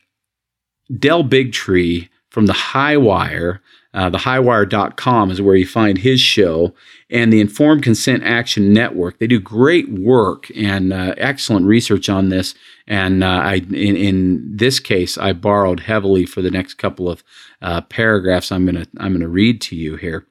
Del 0.98 1.22
Bigtree 1.22 2.08
from 2.30 2.46
the 2.46 2.52
High 2.52 2.96
Wire 2.96 3.60
uh, 3.96 4.10
the 4.10 4.18
highwire.com 4.18 5.30
is 5.30 5.40
where 5.40 5.56
you 5.56 5.66
find 5.66 5.96
his 5.96 6.20
show 6.20 6.74
and 7.08 7.32
the 7.32 7.40
Informed 7.40 7.82
Consent 7.82 8.22
Action 8.24 8.70
Network. 8.70 9.18
They 9.18 9.26
do 9.26 9.40
great 9.40 9.88
work 9.88 10.50
and 10.54 10.92
uh, 10.92 11.14
excellent 11.16 11.64
research 11.64 12.10
on 12.10 12.28
this. 12.28 12.54
And 12.86 13.24
uh, 13.24 13.40
I, 13.42 13.54
in, 13.54 13.96
in, 13.96 14.54
this 14.54 14.80
case, 14.80 15.16
I 15.16 15.32
borrowed 15.32 15.80
heavily 15.80 16.26
for 16.26 16.42
the 16.42 16.50
next 16.50 16.74
couple 16.74 17.08
of 17.08 17.24
uh, 17.62 17.80
paragraphs. 17.80 18.52
I'm 18.52 18.66
gonna 18.66 18.86
I'm 18.98 19.14
gonna 19.14 19.28
read 19.28 19.62
to 19.62 19.76
you 19.76 19.96
here. 19.96 20.26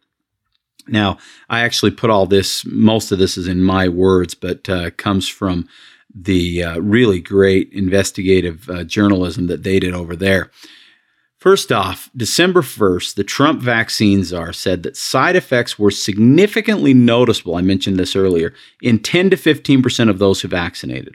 Now, 0.87 1.17
I 1.49 1.61
actually 1.61 1.91
put 1.91 2.11
all 2.11 2.27
this. 2.27 2.63
Most 2.65 3.11
of 3.11 3.17
this 3.17 3.35
is 3.35 3.47
in 3.47 3.63
my 3.63 3.89
words, 3.89 4.35
but 4.35 4.69
uh, 4.69 4.91
comes 4.91 5.27
from 5.27 5.67
the 6.13 6.63
uh, 6.63 6.79
really 6.79 7.19
great 7.19 7.73
investigative 7.73 8.69
journalism 8.85 9.47
that 9.47 9.63
they 9.63 9.79
did 9.79 9.95
over 9.95 10.15
there. 10.15 10.51
First 11.45 11.71
off, 11.71 12.09
December 12.17 12.63
1st, 12.63 13.13
the 13.13 13.23
Trump 13.23 13.61
vaccine 13.61 14.23
czar 14.23 14.51
said 14.51 14.81
that 14.81 14.97
side 14.97 15.35
effects 15.35 15.77
were 15.77 15.91
significantly 15.91 16.91
noticeable. 16.91 17.55
I 17.55 17.61
mentioned 17.61 17.97
this 17.97 18.15
earlier 18.15 18.51
in 18.81 18.97
10 18.97 19.29
to 19.29 19.35
15% 19.35 20.09
of 20.09 20.17
those 20.17 20.41
who 20.41 20.47
vaccinated. 20.47 21.13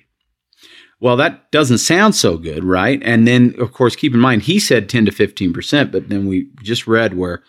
Well, 1.01 1.17
that 1.17 1.51
doesn't 1.51 1.79
sound 1.79 2.15
so 2.15 2.37
good, 2.37 2.63
right? 2.63 3.03
And 3.03 3.27
then, 3.27 3.57
of 3.59 3.73
course, 3.73 3.97
keep 3.97 4.15
in 4.15 4.21
mind, 4.21 4.43
he 4.43 4.61
said 4.61 4.89
10 4.89 5.07
to 5.07 5.11
15%, 5.11 5.91
but 5.91 6.11
then 6.11 6.29
we 6.29 6.49
just 6.63 6.87
read 6.87 7.17
where 7.17 7.43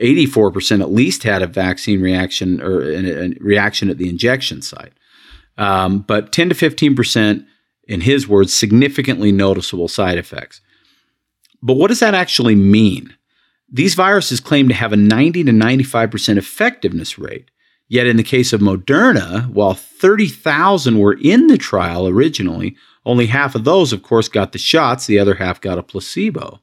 84% 0.00 0.82
at 0.82 0.92
least 0.92 1.24
had 1.24 1.42
a 1.42 1.48
vaccine 1.48 2.00
reaction 2.00 2.62
or 2.62 2.80
a, 2.80 3.34
reaction 3.40 3.90
at 3.90 3.98
the 3.98 4.08
injection 4.08 4.62
site. 4.62 4.92
Um, 5.58 6.02
but 6.02 6.30
10 6.30 6.50
to 6.50 6.54
15%, 6.54 7.44
in 7.88 8.02
his 8.02 8.28
words, 8.28 8.54
significantly 8.54 9.32
noticeable 9.32 9.88
side 9.88 10.16
effects. 10.16 10.60
But 11.62 11.74
what 11.74 11.88
does 11.88 12.00
that 12.00 12.14
actually 12.14 12.54
mean? 12.54 13.14
These 13.68 13.94
viruses 13.94 14.40
claim 14.40 14.68
to 14.68 14.74
have 14.74 14.92
a 14.92 14.96
90 14.96 15.44
to 15.44 15.52
95% 15.52 16.36
effectiveness 16.36 17.18
rate. 17.18 17.50
Yet 17.88 18.06
in 18.06 18.16
the 18.16 18.22
case 18.22 18.52
of 18.52 18.60
Moderna, 18.60 19.48
while 19.48 19.74
30,000 19.74 20.98
were 20.98 21.18
in 21.20 21.48
the 21.48 21.58
trial 21.58 22.06
originally, 22.06 22.76
only 23.04 23.26
half 23.26 23.54
of 23.54 23.64
those, 23.64 23.92
of 23.92 24.02
course, 24.02 24.28
got 24.28 24.52
the 24.52 24.58
shots, 24.58 25.06
the 25.06 25.18
other 25.18 25.34
half 25.34 25.60
got 25.60 25.78
a 25.78 25.82
placebo. 25.82 26.60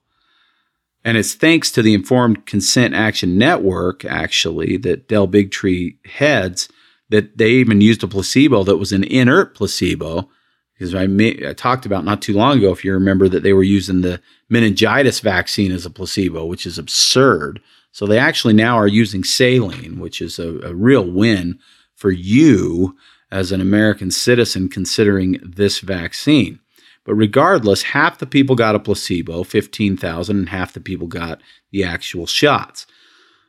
And 1.03 1.17
it's 1.17 1.33
thanks 1.33 1.71
to 1.71 1.81
the 1.81 1.93
Informed 1.93 2.45
Consent 2.45 2.93
Action 2.93 3.38
Network, 3.38 4.05
actually, 4.05 4.77
that 4.77 5.07
Del 5.07 5.27
Bigtree 5.27 5.97
heads, 6.05 6.69
that 7.10 7.38
they 7.38 7.51
even 7.51 7.81
used 7.81 8.03
a 8.03 8.07
placebo 8.07 8.63
that 8.63 8.77
was 8.77 8.91
an 8.91 9.03
inert 9.03 9.55
placebo 9.55 10.29
because 10.77 10.93
I, 10.93 11.07
may, 11.07 11.47
I, 11.47 11.53
talked 11.53 11.85
about 11.85 12.05
not 12.05 12.21
too 12.21 12.33
long 12.33 12.59
ago, 12.59 12.71
if 12.71 12.85
you 12.85 12.93
remember, 12.93 13.27
that 13.29 13.41
they 13.41 13.53
were 13.53 13.63
using 13.63 14.01
the 14.01 14.21
meningitis 14.49 15.19
vaccine 15.19 15.71
as 15.71 15.85
a 15.85 15.89
placebo, 15.89 16.45
which 16.45 16.65
is 16.65 16.77
absurd. 16.77 17.61
So 17.91 18.05
they 18.05 18.19
actually 18.19 18.53
now 18.53 18.77
are 18.77 18.87
using 18.87 19.23
saline, 19.23 19.99
which 19.99 20.21
is 20.21 20.37
a, 20.37 20.59
a 20.59 20.75
real 20.75 21.09
win 21.09 21.59
for 21.95 22.11
you 22.11 22.95
as 23.31 23.51
an 23.51 23.59
American 23.59 24.11
citizen 24.11 24.69
considering 24.69 25.39
this 25.43 25.79
vaccine. 25.79 26.59
But 27.03 27.15
regardless, 27.15 27.83
half 27.83 28.19
the 28.19 28.27
people 28.27 28.55
got 28.55 28.75
a 28.75 28.79
placebo, 28.79 29.43
15,000, 29.43 30.37
and 30.37 30.49
half 30.49 30.73
the 30.73 30.79
people 30.79 31.07
got 31.07 31.41
the 31.71 31.83
actual 31.83 32.27
shots. 32.27 32.85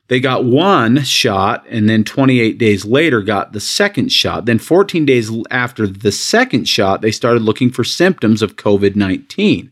They 0.08 0.20
got 0.20 0.44
one 0.44 1.04
shot 1.04 1.66
and 1.68 1.88
then 1.88 2.02
28 2.02 2.56
days 2.56 2.84
later 2.84 3.20
got 3.20 3.52
the 3.52 3.60
second 3.60 4.10
shot. 4.10 4.46
Then 4.46 4.58
14 4.58 5.04
days 5.04 5.30
after 5.50 5.86
the 5.86 6.12
second 6.12 6.66
shot, 6.66 7.02
they 7.02 7.10
started 7.10 7.42
looking 7.42 7.70
for 7.70 7.84
symptoms 7.84 8.40
of 8.40 8.56
COVID 8.56 8.96
19. 8.96 9.70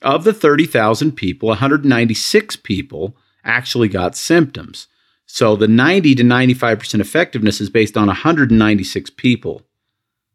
Of 0.00 0.24
the 0.24 0.34
30,000 0.34 1.12
people, 1.12 1.48
196 1.50 2.56
people 2.56 3.16
actually 3.44 3.88
got 3.88 4.16
symptoms. 4.16 4.88
So 5.26 5.56
the 5.56 5.68
90 5.68 6.14
to 6.16 6.22
95% 6.22 7.00
effectiveness 7.00 7.60
is 7.60 7.70
based 7.70 7.96
on 7.96 8.06
196 8.06 9.10
people 9.10 9.62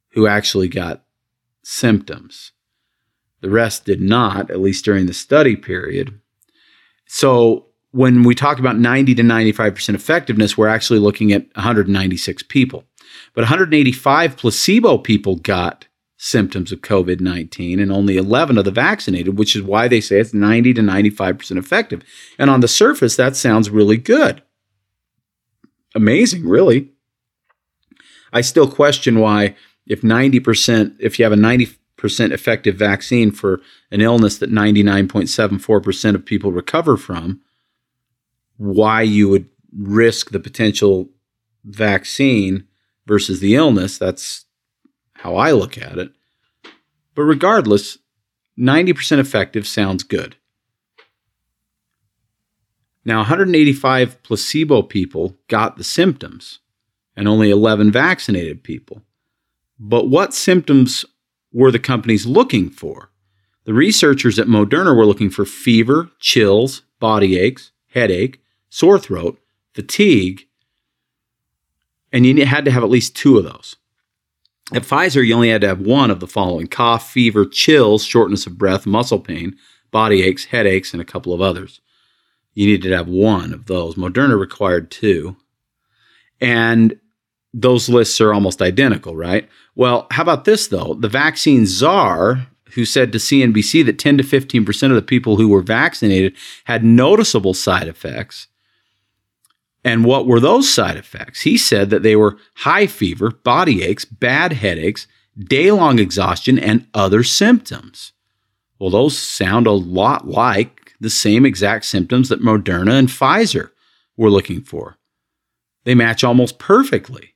who 0.09 0.27
actually 0.27 0.67
got 0.67 1.03
symptoms. 1.63 2.51
The 3.41 3.49
rest 3.49 3.85
did 3.85 4.01
not, 4.01 4.51
at 4.51 4.59
least 4.59 4.85
during 4.85 5.05
the 5.05 5.13
study 5.13 5.55
period. 5.55 6.19
So 7.05 7.68
when 7.91 8.23
we 8.23 8.35
talk 8.35 8.59
about 8.59 8.77
90 8.77 9.15
to 9.15 9.23
95% 9.23 9.95
effectiveness, 9.95 10.57
we're 10.57 10.67
actually 10.67 10.99
looking 10.99 11.31
at 11.31 11.47
196 11.55 12.43
people. 12.43 12.83
But 13.33 13.41
185 13.41 14.37
placebo 14.37 14.97
people 14.97 15.35
got 15.35 15.87
symptoms 16.21 16.71
of 16.71 16.81
COVID 16.81 17.21
19 17.21 17.79
and 17.79 17.91
only 17.91 18.17
11 18.17 18.57
of 18.57 18.65
the 18.65 18.71
vaccinated, 18.71 19.37
which 19.37 19.55
is 19.55 19.61
why 19.61 19.87
they 19.87 20.01
say 20.01 20.19
it's 20.19 20.33
90 20.33 20.73
to 20.75 20.81
95% 20.81 21.57
effective. 21.57 22.03
And 22.37 22.49
on 22.49 22.59
the 22.59 22.67
surface, 22.67 23.15
that 23.15 23.35
sounds 23.35 23.69
really 23.69 23.97
good. 23.97 24.43
Amazing, 25.95 26.47
really. 26.47 26.91
I 28.31 28.41
still 28.41 28.69
question 28.69 29.19
why, 29.19 29.55
if 29.87 30.01
90%, 30.01 30.97
if 30.99 31.17
you 31.17 31.25
have 31.25 31.31
a 31.31 31.35
90% 31.35 31.75
effective 32.31 32.75
vaccine 32.75 33.31
for 33.31 33.61
an 33.89 34.01
illness 34.01 34.37
that 34.37 34.51
99.74% 34.51 36.15
of 36.15 36.25
people 36.25 36.51
recover 36.51 36.95
from, 36.95 37.41
why 38.59 39.01
you 39.01 39.29
would 39.29 39.49
risk 39.75 40.31
the 40.31 40.39
potential 40.39 41.09
vaccine 41.63 42.65
versus 43.07 43.39
the 43.39 43.55
illness. 43.55 43.97
That's 43.97 44.45
how 45.13 45.35
I 45.37 45.51
look 45.51 45.77
at 45.77 45.97
it. 45.97 46.11
But 47.15 47.23
regardless, 47.23 47.97
90% 48.57 49.19
effective 49.19 49.65
sounds 49.65 50.03
good. 50.03 50.35
Now, 53.05 53.19
185 53.19 54.21
placebo 54.23 54.81
people 54.81 55.37
got 55.47 55.77
the 55.77 55.83
symptoms 55.83 56.59
and 57.15 57.27
only 57.27 57.49
11 57.49 57.91
vaccinated 57.91 58.61
people. 58.61 59.01
But 59.79 60.09
what 60.09 60.33
symptoms 60.33 61.05
were 61.53 61.71
the 61.71 61.79
companies 61.79 62.25
looking 62.25 62.69
for? 62.69 63.09
The 63.63 63.73
researchers 63.73 64.37
at 64.37 64.47
Moderna 64.47 64.95
were 64.95 65.05
looking 65.05 65.29
for 65.29 65.45
fever, 65.45 66.11
chills, 66.19 66.81
body 66.99 67.39
aches, 67.39 67.71
headache, 67.87 68.41
sore 68.69 68.99
throat, 68.99 69.39
fatigue, 69.73 70.47
and 72.11 72.25
you 72.25 72.45
had 72.45 72.65
to 72.65 72.71
have 72.71 72.83
at 72.83 72.89
least 72.89 73.15
two 73.15 73.37
of 73.37 73.43
those. 73.43 73.75
At 74.73 74.83
Pfizer, 74.83 75.25
you 75.25 75.33
only 75.33 75.49
had 75.49 75.61
to 75.61 75.67
have 75.67 75.81
one 75.81 76.11
of 76.11 76.19
the 76.19 76.27
following 76.27 76.67
cough, 76.67 77.09
fever, 77.11 77.45
chills, 77.45 78.03
shortness 78.03 78.45
of 78.45 78.57
breath, 78.57 78.85
muscle 78.85 79.19
pain, 79.19 79.55
body 79.91 80.21
aches, 80.21 80.45
headaches, 80.45 80.93
and 80.93 81.01
a 81.01 81.05
couple 81.05 81.33
of 81.33 81.41
others. 81.41 81.81
You 82.53 82.67
needed 82.67 82.89
to 82.89 82.97
have 82.97 83.07
one 83.07 83.53
of 83.53 83.65
those. 83.65 83.95
Moderna 83.95 84.39
required 84.39 84.91
two. 84.91 85.37
And 86.41 86.99
those 87.53 87.89
lists 87.89 88.21
are 88.21 88.33
almost 88.33 88.61
identical, 88.61 89.15
right? 89.15 89.49
Well, 89.75 90.07
how 90.11 90.23
about 90.23 90.45
this 90.45 90.67
though? 90.67 90.93
The 90.93 91.09
vaccine 91.09 91.65
czar, 91.65 92.47
who 92.73 92.85
said 92.85 93.11
to 93.11 93.17
CNBC 93.17 93.85
that 93.85 93.97
10 93.97 94.19
to 94.19 94.23
15% 94.23 94.89
of 94.89 94.95
the 94.95 95.01
people 95.01 95.37
who 95.37 95.49
were 95.49 95.61
vaccinated 95.61 96.35
had 96.65 96.83
noticeable 96.83 97.55
side 97.55 97.87
effects, 97.87 98.47
and 99.83 100.03
what 100.03 100.27
were 100.27 100.39
those 100.39 100.71
side 100.71 100.97
effects? 100.97 101.41
He 101.41 101.57
said 101.57 101.89
that 101.89 102.03
they 102.03 102.15
were 102.15 102.37
high 102.55 102.87
fever, 102.87 103.31
body 103.31 103.83
aches, 103.83 104.05
bad 104.05 104.53
headaches, 104.53 105.07
day 105.37 105.71
long 105.71 105.99
exhaustion, 105.99 106.59
and 106.59 106.87
other 106.93 107.23
symptoms. 107.23 108.11
Well, 108.77 108.89
those 108.89 109.17
sound 109.17 109.67
a 109.67 109.71
lot 109.71 110.27
like 110.27 110.93
the 110.99 111.09
same 111.09 111.45
exact 111.45 111.85
symptoms 111.85 112.29
that 112.29 112.41
Moderna 112.41 112.99
and 112.99 113.07
Pfizer 113.07 113.71
were 114.17 114.29
looking 114.29 114.61
for. 114.61 114.97
They 115.85 115.95
match 115.95 116.23
almost 116.23 116.59
perfectly. 116.59 117.35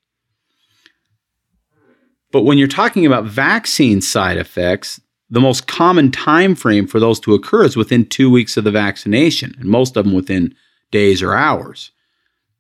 But 2.32 2.44
when 2.44 2.58
you're 2.58 2.68
talking 2.68 3.06
about 3.06 3.26
vaccine 3.26 4.02
side 4.02 4.38
effects, 4.38 5.00
the 5.30 5.40
most 5.40 5.66
common 5.66 6.12
time 6.12 6.56
frame 6.56 6.88
for 6.88 7.00
those 7.00 7.20
to 7.22 7.34
occur 7.34 7.64
is 7.64 7.78
within 7.78 8.06
2 8.06 8.30
weeks 8.30 8.58
of 8.58 8.66
the 8.66 8.72
vaccination, 8.72 9.56
and 9.60 9.70
most 9.70 9.96
of 9.96 10.04
them 10.04 10.14
within 10.14 10.56
days 10.92 11.22
or 11.22 11.34
hours. 11.34 11.92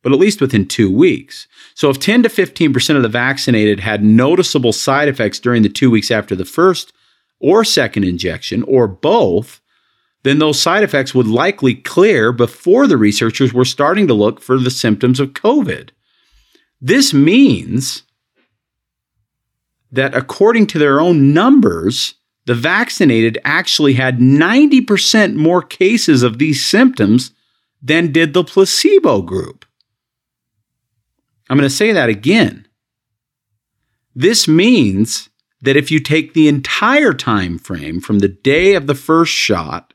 But 0.03 0.11
at 0.11 0.19
least 0.19 0.41
within 0.41 0.67
2 0.67 0.91
weeks. 0.91 1.47
So 1.73 1.89
if 1.89 1.97
10 1.97 2.23
to 2.23 2.29
15% 2.29 2.95
of 2.95 3.01
the 3.01 3.09
vaccinated 3.09 3.79
had 3.79 4.03
noticeable 4.03 4.73
side 4.73 5.07
effects 5.07 5.39
during 5.39 5.63
the 5.63 5.69
2 5.69 5.89
weeks 5.89 6.11
after 6.11 6.35
the 6.35 6.45
first 6.45 6.93
or 7.39 7.63
second 7.63 8.03
injection 8.03 8.63
or 8.63 8.87
both, 8.87 9.61
then 10.23 10.39
those 10.39 10.61
side 10.61 10.83
effects 10.83 11.15
would 11.15 11.27
likely 11.27 11.73
clear 11.75 12.31
before 12.31 12.85
the 12.85 12.97
researchers 12.97 13.53
were 13.53 13.65
starting 13.65 14.07
to 14.07 14.13
look 14.13 14.41
for 14.41 14.57
the 14.57 14.69
symptoms 14.69 15.19
of 15.19 15.33
COVID. 15.33 15.89
This 16.81 17.13
means 17.13 18.03
that 19.91 20.15
according 20.15 20.67
to 20.67 20.79
their 20.79 20.99
own 20.99 21.33
numbers, 21.33 22.15
the 22.45 22.55
vaccinated 22.55 23.37
actually 23.45 23.93
had 23.93 24.19
90% 24.19 25.35
more 25.35 25.61
cases 25.61 26.23
of 26.23 26.39
these 26.39 26.65
symptoms 26.65 27.31
than 27.81 28.11
did 28.11 28.33
the 28.33 28.43
placebo 28.43 29.21
group. 29.21 29.62
I'm 31.53 31.59
going 31.59 31.69
to 31.69 31.75
say 31.75 31.91
that 31.91 32.09
again. 32.09 32.67
This 34.15 34.47
means 34.47 35.29
that 35.61 35.77
if 35.77 35.91
you 35.91 35.99
take 35.99 36.33
the 36.33 36.47
entire 36.47 37.13
time 37.13 37.59
frame 37.59 38.01
from 38.01 38.17
the 38.17 38.27
day 38.27 38.73
of 38.73 38.87
the 38.87 38.95
first 38.95 39.31
shot 39.31 39.93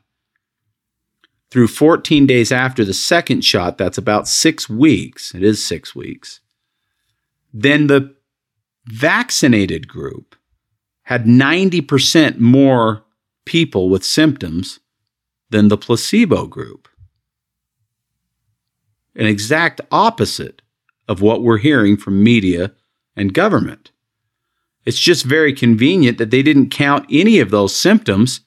through 1.50 1.66
14 1.66 2.28
days 2.28 2.52
after 2.52 2.84
the 2.84 2.94
second 2.94 3.44
shot, 3.44 3.76
that's 3.76 3.98
about 3.98 4.28
six 4.28 4.70
weeks. 4.70 5.34
It 5.34 5.42
is 5.42 5.66
six 5.66 5.96
weeks. 5.96 6.38
Then 7.52 7.88
the 7.88 8.14
vaccinated 8.84 9.88
group 9.88 10.36
had 11.02 11.24
90% 11.24 12.38
more 12.38 13.04
people 13.44 13.90
with 13.90 14.04
symptoms 14.04 14.78
than 15.50 15.66
the 15.66 15.76
placebo 15.76 16.46
group. 16.46 16.86
An 19.16 19.26
exact 19.26 19.80
opposite 19.90 20.62
of 21.08 21.22
what 21.22 21.42
we're 21.42 21.58
hearing 21.58 21.96
from 21.96 22.22
media 22.22 22.72
and 23.16 23.34
government. 23.34 23.90
It's 24.84 25.00
just 25.00 25.24
very 25.24 25.52
convenient 25.52 26.18
that 26.18 26.30
they 26.30 26.42
didn't 26.42 26.70
count 26.70 27.06
any 27.10 27.40
of 27.40 27.50
those 27.50 27.74
symptoms 27.74 28.40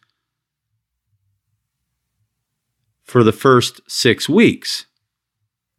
for 3.04 3.24
the 3.24 3.34
first 3.34 3.82
six 3.88 4.30
weeks. 4.30 4.86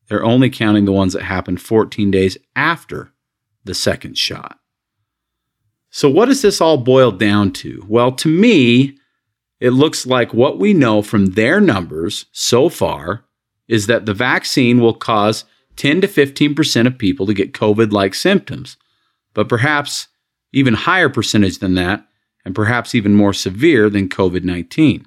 They're 0.08 0.24
only 0.24 0.50
counting 0.50 0.84
the 0.84 0.92
ones 0.92 1.14
that 1.14 1.22
happened 1.22 1.62
14 1.62 2.10
days 2.10 2.36
after 2.54 3.12
the 3.64 3.74
second 3.74 4.18
shot. 4.18 4.58
So, 5.88 6.10
what 6.10 6.26
does 6.26 6.42
this 6.42 6.60
all 6.60 6.78
boil 6.78 7.10
down 7.10 7.52
to? 7.52 7.84
Well, 7.88 8.12
to 8.12 8.28
me, 8.28 8.98
it 9.60 9.70
looks 9.70 10.06
like 10.06 10.34
what 10.34 10.58
we 10.58 10.74
know 10.74 11.02
from 11.02 11.26
their 11.26 11.60
numbers 11.60 12.26
so 12.32 12.68
far 12.68 13.24
is 13.68 13.86
that 13.86 14.06
the 14.06 14.14
vaccine 14.14 14.80
will 14.80 14.94
cause 14.94 15.44
10 15.76 16.02
to 16.02 16.08
15% 16.08 16.87
of 16.87 16.98
people 16.98 17.26
to 17.26 17.35
get 17.35 17.52
COVID 17.52 17.92
like 17.92 18.14
symptoms, 18.14 18.76
but 19.35 19.48
perhaps 19.48 20.08
even 20.52 20.74
higher 20.74 21.08
percentage 21.08 21.58
than 21.58 21.74
that, 21.74 22.06
and 22.44 22.54
perhaps 22.54 22.94
even 22.94 23.14
more 23.14 23.32
severe 23.32 23.88
than 23.88 24.08
COVID 24.08 24.44
19 24.44 25.06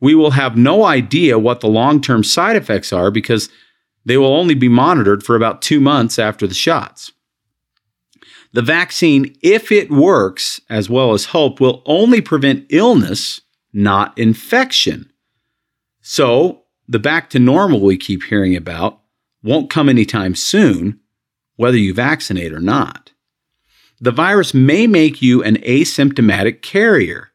we 0.00 0.14
will 0.14 0.32
have 0.32 0.56
no 0.56 0.84
idea 0.84 1.38
what 1.38 1.60
the 1.60 1.68
long 1.68 2.00
term 2.00 2.22
side 2.22 2.56
effects 2.56 2.92
are 2.92 3.10
because 3.10 3.48
they 4.04 4.16
will 4.16 4.34
only 4.34 4.54
be 4.54 4.68
monitored 4.68 5.22
for 5.22 5.34
about 5.34 5.62
two 5.62 5.80
months 5.80 6.18
after 6.18 6.46
the 6.46 6.54
shots. 6.54 7.12
The 8.52 8.62
vaccine, 8.62 9.36
if 9.42 9.72
it 9.72 9.90
works 9.90 10.60
as 10.70 10.88
well 10.88 11.12
as 11.12 11.26
hoped, 11.26 11.60
will 11.60 11.82
only 11.84 12.20
prevent 12.20 12.66
illness, 12.70 13.40
not 13.72 14.16
infection. 14.16 15.10
So, 16.00 16.62
the 16.88 17.00
back 17.00 17.30
to 17.30 17.38
normal 17.40 17.80
we 17.80 17.96
keep 17.96 18.22
hearing 18.22 18.54
about 18.54 19.00
won't 19.42 19.70
come 19.70 19.88
anytime 19.88 20.34
soon, 20.34 21.00
whether 21.56 21.76
you 21.76 21.94
vaccinate 21.94 22.52
or 22.52 22.60
not. 22.60 23.12
The 24.00 24.10
virus 24.10 24.52
may 24.52 24.86
make 24.86 25.22
you 25.22 25.42
an 25.42 25.56
asymptomatic 25.56 26.62
carrier 26.62 27.32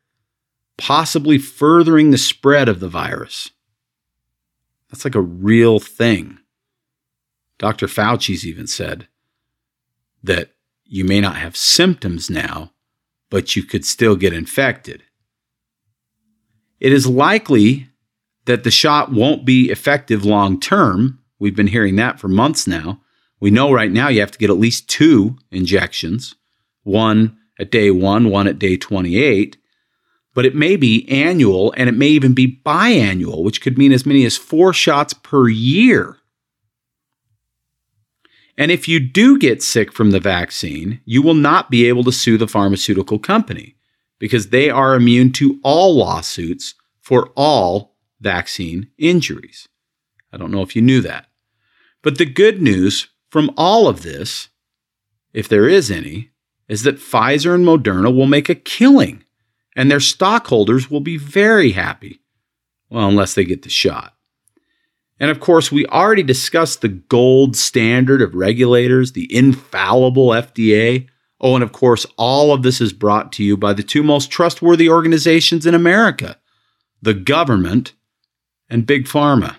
possibly 0.77 1.37
furthering 1.37 2.09
the 2.09 2.17
spread 2.17 2.67
of 2.67 2.79
the 2.79 2.89
virus. 2.89 3.51
That's 4.89 5.05
like 5.05 5.15
a 5.15 5.21
real 5.21 5.79
thing. 5.79 6.39
Dr. 7.59 7.87
Fauci's 7.87 8.45
even 8.47 8.65
said 8.65 9.07
that 10.23 10.51
you 10.83 11.05
may 11.05 11.21
not 11.21 11.35
have 11.35 11.55
symptoms 11.55 12.31
now, 12.31 12.71
but 13.29 13.55
you 13.55 13.63
could 13.63 13.85
still 13.85 14.15
get 14.15 14.33
infected. 14.33 15.03
It 16.79 16.91
is 16.91 17.05
likely 17.05 17.87
that 18.45 18.63
the 18.63 18.71
shot 18.71 19.11
won't 19.11 19.45
be 19.45 19.69
effective 19.69 20.25
long 20.25 20.59
term. 20.59 21.19
We've 21.41 21.55
been 21.55 21.67
hearing 21.67 21.97
that 21.97 22.19
for 22.19 22.27
months 22.29 22.67
now. 22.67 23.01
We 23.39 23.51
know 23.51 23.73
right 23.73 23.91
now 23.91 24.07
you 24.07 24.21
have 24.21 24.31
to 24.31 24.39
get 24.39 24.49
at 24.49 24.57
least 24.57 24.89
two 24.89 25.37
injections 25.51 26.35
one 26.83 27.37
at 27.59 27.71
day 27.71 27.91
one, 27.91 28.29
one 28.29 28.47
at 28.47 28.57
day 28.59 28.77
28 28.77 29.57
but 30.33 30.45
it 30.45 30.55
may 30.55 30.75
be 30.75 31.07
annual 31.09 31.73
and 31.75 31.89
it 31.89 31.95
may 31.95 32.07
even 32.07 32.33
be 32.33 32.61
biannual, 32.65 33.43
which 33.43 33.61
could 33.61 33.77
mean 33.77 33.91
as 33.91 34.05
many 34.05 34.25
as 34.25 34.37
four 34.37 34.73
shots 34.73 35.13
per 35.13 35.47
year. 35.49 36.17
And 38.57 38.71
if 38.71 38.87
you 38.87 38.99
do 38.99 39.39
get 39.39 39.63
sick 39.63 39.91
from 39.91 40.11
the 40.11 40.19
vaccine, 40.19 41.01
you 41.05 41.21
will 41.21 41.33
not 41.33 41.69
be 41.69 41.87
able 41.87 42.03
to 42.03 42.11
sue 42.11 42.37
the 42.37 42.47
pharmaceutical 42.47 43.17
company 43.17 43.75
because 44.19 44.49
they 44.49 44.69
are 44.69 44.95
immune 44.95 45.31
to 45.33 45.59
all 45.63 45.95
lawsuits 45.95 46.75
for 47.01 47.31
all 47.35 47.95
vaccine 48.19 48.89
injuries. 48.97 49.67
I 50.31 50.37
don't 50.37 50.51
know 50.51 50.61
if 50.61 50.75
you 50.75 50.81
knew 50.81 51.01
that. 51.01 51.27
But 52.01 52.17
the 52.17 52.25
good 52.25 52.61
news 52.61 53.07
from 53.29 53.51
all 53.57 53.87
of 53.87 54.03
this, 54.03 54.49
if 55.33 55.47
there 55.47 55.67
is 55.67 55.91
any, 55.91 56.31
is 56.67 56.83
that 56.83 56.97
Pfizer 56.97 57.53
and 57.53 57.65
Moderna 57.65 58.15
will 58.15 58.27
make 58.27 58.49
a 58.49 58.55
killing 58.55 59.23
and 59.75 59.89
their 59.89 59.99
stockholders 59.99 60.89
will 60.89 60.99
be 60.99 61.17
very 61.17 61.71
happy. 61.71 62.21
Well, 62.89 63.07
unless 63.07 63.33
they 63.33 63.45
get 63.45 63.63
the 63.63 63.69
shot. 63.69 64.15
And 65.19 65.29
of 65.29 65.39
course, 65.39 65.71
we 65.71 65.85
already 65.85 66.23
discussed 66.23 66.81
the 66.81 66.89
gold 66.89 67.55
standard 67.55 68.21
of 68.21 68.35
regulators, 68.35 69.11
the 69.11 69.33
infallible 69.33 70.29
FDA. 70.29 71.07
Oh, 71.39 71.55
and 71.55 71.63
of 71.63 71.71
course, 71.71 72.05
all 72.17 72.51
of 72.51 72.63
this 72.63 72.81
is 72.81 72.91
brought 72.91 73.31
to 73.33 73.43
you 73.43 73.55
by 73.55 73.73
the 73.73 73.83
two 73.83 74.03
most 74.03 74.31
trustworthy 74.31 74.89
organizations 74.89 75.65
in 75.65 75.75
America 75.75 76.37
the 77.03 77.13
government 77.15 77.93
and 78.69 78.85
Big 78.85 79.05
Pharma. 79.05 79.55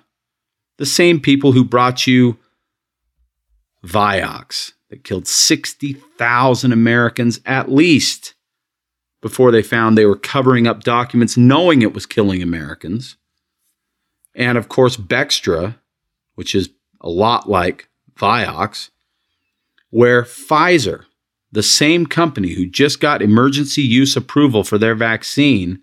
The 0.79 0.87
same 0.87 1.21
people 1.21 1.53
who 1.53 1.65
brought 1.65 2.07
you 2.07 2.39
Vioxx 3.85 4.73
that 4.91 5.05
killed 5.05 5.27
60,000 5.27 6.73
Americans 6.73 7.41
at 7.47 7.71
least 7.71 8.35
before 9.21 9.51
they 9.51 9.63
found 9.63 9.97
they 9.97 10.05
were 10.05 10.17
covering 10.17 10.67
up 10.67 10.83
documents 10.83 11.37
knowing 11.37 11.81
it 11.81 11.95
was 11.95 12.07
killing 12.07 12.43
Americans. 12.43 13.17
And 14.35 14.59
of 14.59 14.69
course, 14.69 14.97
Bextra, 14.97 15.77
which 16.35 16.55
is 16.55 16.71
a 17.01 17.09
lot 17.09 17.49
like 17.49 17.89
Vioxx, 18.17 18.91
where 19.91 20.23
Pfizer, 20.23 21.05
the 21.51 21.63
same 21.63 22.07
company 22.07 22.55
who 22.55 22.67
just 22.67 23.01
got 23.01 23.23
emergency 23.23 23.83
use 23.83 24.17
approval 24.17 24.65
for 24.65 24.79
their 24.79 24.95
vaccine, 24.95 25.81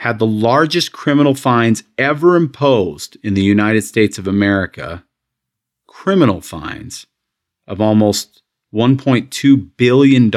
had 0.00 0.18
the 0.18 0.26
largest 0.26 0.92
criminal 0.92 1.34
fines 1.34 1.82
ever 1.98 2.34
imposed 2.34 3.18
in 3.22 3.34
the 3.34 3.42
United 3.42 3.82
States 3.82 4.16
of 4.16 4.26
America, 4.26 5.04
criminal 5.86 6.40
fines 6.40 7.06
of 7.66 7.82
almost 7.82 8.40
$1.2 8.72 9.70
billion 9.76 10.30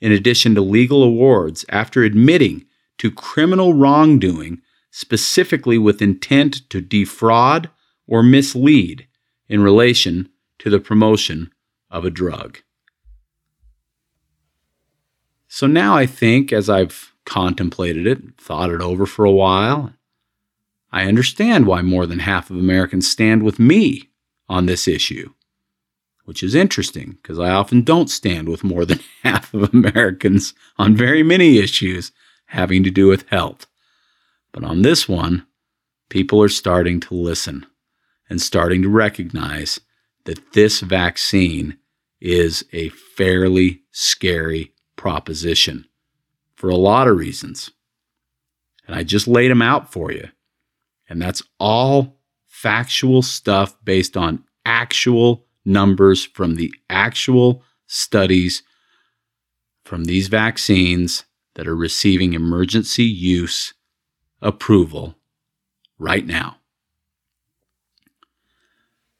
in 0.00 0.12
addition 0.12 0.56
to 0.56 0.60
legal 0.60 1.04
awards 1.04 1.64
after 1.68 2.02
admitting 2.02 2.64
to 2.98 3.12
criminal 3.12 3.74
wrongdoing, 3.74 4.60
specifically 4.90 5.78
with 5.78 6.02
intent 6.02 6.68
to 6.68 6.80
defraud 6.80 7.70
or 8.08 8.24
mislead 8.24 9.06
in 9.48 9.62
relation 9.62 10.28
to 10.58 10.68
the 10.68 10.80
promotion 10.80 11.48
of 11.92 12.04
a 12.04 12.10
drug. 12.10 12.58
So 15.46 15.68
now 15.68 15.94
I 15.94 16.06
think, 16.06 16.52
as 16.52 16.68
I've 16.68 17.11
contemplated 17.24 18.06
it, 18.06 18.40
thought 18.40 18.70
it 18.70 18.80
over 18.80 19.06
for 19.06 19.24
a 19.24 19.32
while, 19.32 19.92
I 20.90 21.06
understand 21.06 21.66
why 21.66 21.82
more 21.82 22.06
than 22.06 22.20
half 22.20 22.50
of 22.50 22.56
Americans 22.56 23.10
stand 23.10 23.42
with 23.42 23.58
me 23.58 24.10
on 24.48 24.66
this 24.66 24.86
issue. 24.86 25.30
which 26.24 26.42
is 26.42 26.54
interesting 26.54 27.12
because 27.22 27.38
I 27.38 27.50
often 27.50 27.82
don't 27.82 28.08
stand 28.08 28.48
with 28.48 28.62
more 28.62 28.84
than 28.84 29.00
half 29.22 29.52
of 29.54 29.74
Americans 29.74 30.54
on 30.78 30.96
very 30.96 31.22
many 31.22 31.58
issues 31.58 32.12
having 32.46 32.84
to 32.84 32.90
do 32.90 33.08
with 33.08 33.28
health. 33.28 33.66
But 34.52 34.64
on 34.64 34.82
this 34.82 35.08
one, 35.08 35.46
people 36.10 36.42
are 36.42 36.48
starting 36.48 37.00
to 37.00 37.14
listen 37.14 37.66
and 38.30 38.40
starting 38.40 38.82
to 38.82 38.88
recognize 38.88 39.80
that 40.24 40.52
this 40.52 40.80
vaccine 40.80 41.78
is 42.20 42.64
a 42.72 42.90
fairly 42.90 43.82
scary 43.90 44.72
proposition 44.96 45.86
for 46.62 46.68
a 46.68 46.76
lot 46.76 47.08
of 47.08 47.16
reasons. 47.16 47.72
And 48.86 48.94
I 48.94 49.02
just 49.02 49.26
laid 49.26 49.50
them 49.50 49.62
out 49.62 49.90
for 49.90 50.12
you. 50.12 50.28
And 51.08 51.20
that's 51.20 51.42
all 51.58 52.20
factual 52.46 53.20
stuff 53.22 53.74
based 53.82 54.16
on 54.16 54.44
actual 54.64 55.44
numbers 55.64 56.24
from 56.24 56.54
the 56.54 56.72
actual 56.88 57.64
studies 57.88 58.62
from 59.84 60.04
these 60.04 60.28
vaccines 60.28 61.24
that 61.56 61.66
are 61.66 61.74
receiving 61.74 62.32
emergency 62.32 63.02
use 63.02 63.74
approval 64.40 65.16
right 65.98 66.24
now. 66.24 66.58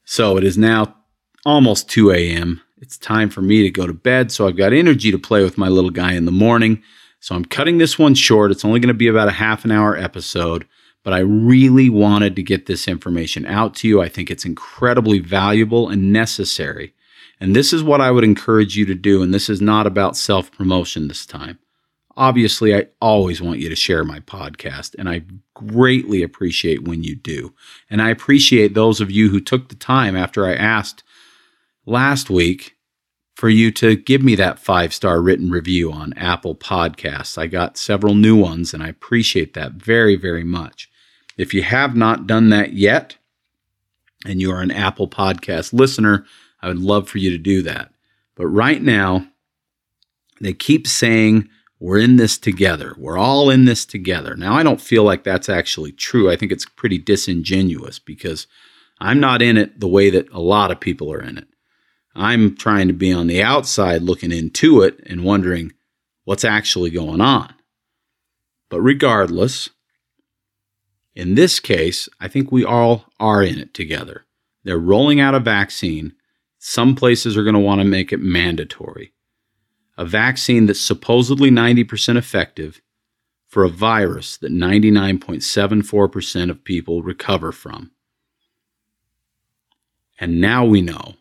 So 0.05 0.37
it 0.37 0.44
is 0.44 0.57
now 0.57 0.94
almost 1.44 1.90
2 1.90 2.12
a.m. 2.12 2.61
It's 2.81 2.96
time 2.96 3.31
for 3.31 3.42
me 3.42 3.64
to 3.64 3.70
go 3.70 3.88
to 3.88 3.92
bed. 3.92 4.31
So 4.31 4.46
I've 4.46 4.57
got 4.57 4.72
energy 4.72 5.11
to 5.11 5.18
play 5.18 5.42
with 5.42 5.59
my 5.59 5.66
little 5.66 5.90
guy 5.90 6.12
in 6.12 6.24
the 6.24 6.31
morning. 6.31 6.85
So 7.23 7.37
I'm 7.37 7.45
cutting 7.45 7.79
this 7.79 8.01
one 8.01 8.17
short. 8.17 8.51
It's 8.51 8.65
only 8.65 8.81
going 8.81 8.89
to 8.89 8.95
be 8.95 9.07
about 9.07 9.29
a 9.29 9.33
half 9.33 9.65
an 9.65 9.71
hour 9.71 9.97
episode, 9.97 10.67
but 11.05 11.13
I 11.13 11.21
really 11.21 11.89
wanted 11.89 12.35
to 12.35 12.43
get 12.43 12.67
this 12.67 12.89
information 12.89 13.47
out 13.47 13.77
to 13.77 13.89
you. 13.89 14.03
I 14.03 14.09
think 14.09 14.29
it's 14.29 14.45
incredibly 14.45 15.21
valuable 15.21 15.89
and 15.89 16.13
necessary. 16.13 16.93
And 17.39 17.55
this 17.55 17.73
is 17.73 17.85
what 17.85 18.01
I 18.01 18.11
would 18.11 18.25
encourage 18.25 18.77
you 18.77 18.85
to 18.87 18.97
do. 18.97 19.23
And 19.23 19.33
this 19.33 19.49
is 19.49 19.61
not 19.61 19.87
about 19.87 20.17
self 20.17 20.51
promotion 20.51 21.07
this 21.07 21.25
time. 21.25 21.61
Obviously, 22.17 22.75
I 22.75 22.89
always 23.01 23.41
want 23.41 23.61
you 23.61 23.69
to 23.69 23.77
share 23.77 24.03
my 24.03 24.19
podcast, 24.19 24.97
and 24.99 25.09
I 25.09 25.23
greatly 25.55 26.25
appreciate 26.25 26.89
when 26.89 27.05
you 27.05 27.15
do. 27.15 27.55
And 27.89 28.03
I 28.03 28.11
appreciate 28.11 28.75
those 28.75 29.01
of 29.01 29.13
you 29.13 29.29
who 29.29 29.41
took 29.41 29.69
the 29.69 29.77
time 29.77 30.17
after 30.17 30.45
I 30.45 30.55
asked 30.55 31.05
last 31.87 32.31
week 32.31 32.75
for 33.42 33.48
you 33.48 33.72
to 33.72 33.96
give 33.96 34.22
me 34.22 34.37
that 34.37 34.61
five 34.61 34.94
star 34.94 35.20
written 35.20 35.50
review 35.50 35.90
on 35.90 36.12
Apple 36.12 36.55
Podcasts. 36.55 37.37
I 37.37 37.48
got 37.48 37.76
several 37.76 38.14
new 38.14 38.37
ones, 38.37 38.72
and 38.72 38.85
I 38.85 38.88
appreciate 38.88 39.52
that 39.55 39.72
very, 39.72 40.14
very 40.14 40.44
much. 40.44 40.88
If 41.37 41.52
you 41.52 41.64
have 41.64 41.96
not 41.96 42.28
done 42.28 42.50
that 42.50 42.74
yet, 42.74 43.16
and 44.24 44.40
you 44.40 44.52
are 44.52 44.61
an 44.61 44.70
Apple 44.70 45.09
Podcast 45.09 45.72
listener, 45.72 46.24
I 46.62 46.68
would 46.68 46.78
love 46.78 47.09
for 47.09 47.18
you 47.18 47.31
to 47.31 47.37
do 47.37 47.62
that. 47.62 47.92
But 48.37 48.46
right 48.46 48.81
now, 48.81 49.26
they 50.40 50.52
keep 50.52 50.87
saying, 50.87 51.48
we're 51.81 51.98
in 51.98 52.18
this 52.18 52.38
together. 52.38 52.94
We're 52.96 53.18
all 53.18 53.50
in 53.50 53.64
this 53.64 53.85
together. 53.85 54.37
Now, 54.37 54.55
I 54.55 54.62
don't 54.62 54.81
feel 54.81 55.02
like 55.02 55.24
that's 55.24 55.48
actually 55.48 55.90
true. 55.90 56.31
I 56.31 56.37
think 56.37 56.52
it's 56.52 56.64
pretty 56.64 56.98
disingenuous 56.98 57.98
because 57.98 58.46
I'm 59.00 59.18
not 59.18 59.42
in 59.42 59.57
it 59.57 59.81
the 59.81 59.88
way 59.88 60.11
that 60.11 60.31
a 60.31 60.38
lot 60.38 60.70
of 60.70 60.78
people 60.78 61.12
are 61.12 61.20
in 61.20 61.38
it. 61.38 61.48
I'm 62.14 62.57
trying 62.57 62.88
to 62.88 62.94
be 62.94 63.12
on 63.12 63.27
the 63.27 63.42
outside 63.42 64.03
looking 64.03 64.33
into 64.33 64.83
it 64.83 65.01
and 65.07 65.25
wondering 65.25 65.72
what's 66.25 66.44
actually 66.44 66.90
going 66.90 67.20
on. 67.20 67.55
But 68.68 68.81
regardless, 68.81 69.70
in 71.14 71.35
this 71.35 71.61
case, 71.61 72.09
I 72.20 72.29
think 72.29 72.51
we 72.51 72.64
all 72.64 73.07
are 73.20 73.42
in 73.42 73.59
it 73.59 73.75
together. 73.75 74.25
They're 74.64 74.79
rolling 74.79 75.20
out 75.20 75.35
a 75.35 75.40
vaccine. 75.40 76.14
Some 76.59 76.94
places 76.94 77.37
are 77.37 77.44
going 77.44 77.55
to 77.55 77.61
want 77.61 77.81
to 77.81 77.87
make 77.87 78.12
it 78.12 78.20
mandatory 78.20 79.12
a 79.96 80.05
vaccine 80.05 80.66
that's 80.66 80.81
supposedly 80.81 81.51
90% 81.51 82.16
effective 82.16 82.81
for 83.46 83.64
a 83.64 83.68
virus 83.68 84.37
that 84.38 84.53
99.74% 84.53 86.51
of 86.51 86.64
people 86.64 87.03
recover 87.03 87.53
from. 87.53 87.92
And 90.18 90.40
now 90.40 90.64
we 90.64 90.81
know 90.81 91.14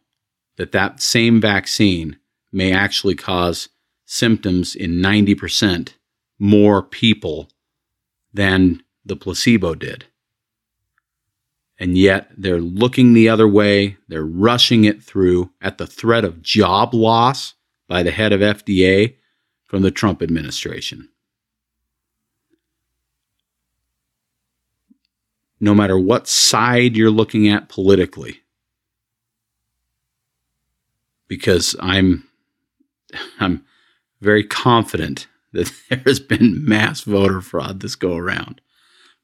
that 0.62 0.74
that 0.74 1.02
same 1.02 1.41
vaccine 1.41 2.15
may 2.52 2.71
actually 2.71 3.15
cause 3.15 3.69
symptoms 4.06 4.76
in 4.76 4.91
90% 4.91 5.93
more 6.38 6.84
people 6.84 7.50
than 8.32 8.84
the 9.04 9.15
placebo 9.15 9.74
did. 9.74 10.06
And 11.80 11.97
yet 11.97 12.30
they're 12.38 12.62
looking 12.62 13.13
the 13.13 13.28
other 13.28 13.47
way, 13.47 13.97
they're 14.08 14.24
rushing 14.24 14.84
it 14.84 15.02
through 15.02 15.50
at 15.62 15.80
the 15.80 15.88
threat 15.88 16.24
of 16.24 16.43
job 16.43 16.93
loss 16.93 17.56
by 17.88 18.04
the 18.04 18.12
head 18.12 18.32
of 18.32 18.41
FDA 18.41 19.15
from 19.65 19.82
the 19.82 19.89
Trump 19.89 20.21
administration. 20.21 21.10
No 25.60 25.74
matter 25.74 25.97
what 25.97 26.28
side 26.28 26.95
you're 26.95 27.10
looking 27.10 27.47
at 27.50 27.67
politically, 27.67 28.41
because 31.32 31.78
I'm 31.80 32.28
I'm 33.39 33.63
very 34.20 34.44
confident 34.44 35.28
that 35.54 35.72
there 35.89 36.02
has 36.06 36.20
been 36.20 36.65
mass 36.67 37.02
voter 37.02 37.39
fraud 37.39 37.80
this 37.80 37.96
go 37.96 38.17
around. 38.17 38.60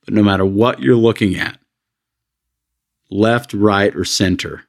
But 0.06 0.13
no 0.13 0.24
matter 0.24 0.46
what 0.46 0.80
you're 0.80 0.96
looking 0.96 1.36
at, 1.36 1.60
left, 3.12 3.54
right, 3.54 3.93
or 3.93 4.06
center, 4.06 4.63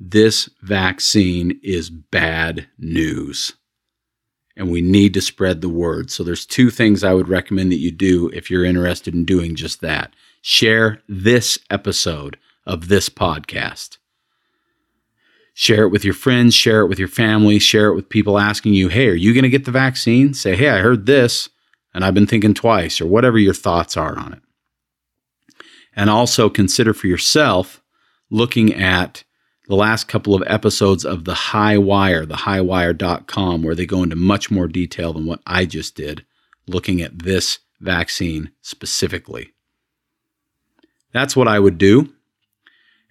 this 0.00 0.50
vaccine 0.62 1.60
is 1.62 1.90
bad 1.90 2.66
news. 2.76 3.52
And 4.56 4.68
we 4.68 4.80
need 4.80 5.14
to 5.14 5.20
spread 5.20 5.60
the 5.60 5.68
word. 5.68 6.10
So 6.10 6.24
there's 6.24 6.44
two 6.44 6.70
things 6.70 7.04
I 7.04 7.14
would 7.14 7.28
recommend 7.28 7.70
that 7.70 7.76
you 7.76 7.92
do 7.92 8.28
if 8.30 8.50
you're 8.50 8.64
interested 8.64 9.14
in 9.14 9.24
doing 9.24 9.54
just 9.54 9.80
that. 9.82 10.12
Share 10.40 11.02
this 11.08 11.60
episode 11.70 12.36
of 12.66 12.88
this 12.88 13.08
podcast. 13.08 13.98
Share 15.54 15.84
it 15.84 15.90
with 15.90 16.04
your 16.04 16.14
friends, 16.14 16.54
share 16.54 16.80
it 16.80 16.88
with 16.88 16.98
your 16.98 17.08
family, 17.08 17.58
share 17.58 17.88
it 17.88 17.94
with 17.94 18.08
people 18.08 18.38
asking 18.38 18.74
you, 18.74 18.88
hey, 18.88 19.08
are 19.08 19.14
you 19.14 19.34
going 19.34 19.42
to 19.42 19.50
get 19.50 19.66
the 19.66 19.70
vaccine? 19.70 20.32
Say, 20.32 20.56
hey, 20.56 20.70
I 20.70 20.78
heard 20.78 21.06
this 21.06 21.50
and 21.94 22.04
I've 22.04 22.14
been 22.14 22.26
thinking 22.26 22.54
twice, 22.54 23.00
or 23.00 23.06
whatever 23.06 23.38
your 23.38 23.54
thoughts 23.54 23.96
are 23.96 24.18
on 24.18 24.32
it. 24.32 24.40
And 25.94 26.08
also 26.08 26.48
consider 26.48 26.94
for 26.94 27.06
yourself 27.06 27.82
looking 28.30 28.72
at 28.74 29.24
the 29.68 29.76
last 29.76 30.08
couple 30.08 30.34
of 30.34 30.42
episodes 30.46 31.04
of 31.04 31.24
The 31.24 31.34
High 31.34 31.78
Wire, 31.78 32.24
thehighwire.com, 32.24 33.62
where 33.62 33.74
they 33.74 33.86
go 33.86 34.02
into 34.02 34.16
much 34.16 34.50
more 34.50 34.68
detail 34.68 35.12
than 35.12 35.26
what 35.26 35.40
I 35.46 35.66
just 35.66 35.94
did, 35.94 36.24
looking 36.66 37.02
at 37.02 37.18
this 37.18 37.58
vaccine 37.80 38.50
specifically. 38.62 39.52
That's 41.12 41.36
what 41.36 41.48
I 41.48 41.58
would 41.58 41.76
do. 41.76 42.12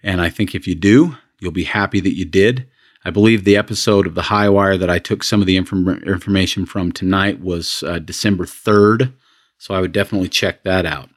And 0.02 0.20
I 0.20 0.28
think 0.28 0.54
if 0.54 0.66
you 0.66 0.74
do, 0.74 1.16
you'll 1.42 1.52
be 1.52 1.64
happy 1.64 2.00
that 2.00 2.16
you 2.16 2.24
did. 2.24 2.68
I 3.04 3.10
believe 3.10 3.42
the 3.42 3.56
episode 3.56 4.06
of 4.06 4.14
The 4.14 4.22
High 4.22 4.48
Wire 4.48 4.78
that 4.78 4.88
I 4.88 5.00
took 5.00 5.24
some 5.24 5.40
of 5.40 5.46
the 5.46 5.56
inform- 5.56 6.02
information 6.04 6.66
from 6.66 6.92
tonight 6.92 7.40
was 7.40 7.82
uh, 7.82 7.98
December 7.98 8.44
3rd. 8.44 9.12
So 9.58 9.74
I 9.74 9.80
would 9.80 9.92
definitely 9.92 10.28
check 10.28 10.62
that 10.62 10.86
out. 10.86 11.10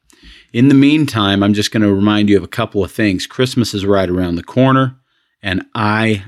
In 0.51 0.67
the 0.67 0.75
meantime, 0.75 1.43
I'm 1.43 1.53
just 1.53 1.71
going 1.71 1.83
to 1.83 1.93
remind 1.93 2.29
you 2.29 2.37
of 2.37 2.43
a 2.43 2.47
couple 2.47 2.83
of 2.83 2.91
things. 2.91 3.27
Christmas 3.27 3.73
is 3.73 3.85
right 3.85 4.09
around 4.09 4.35
the 4.35 4.43
corner. 4.43 4.97
And 5.43 5.63
I 5.75 6.25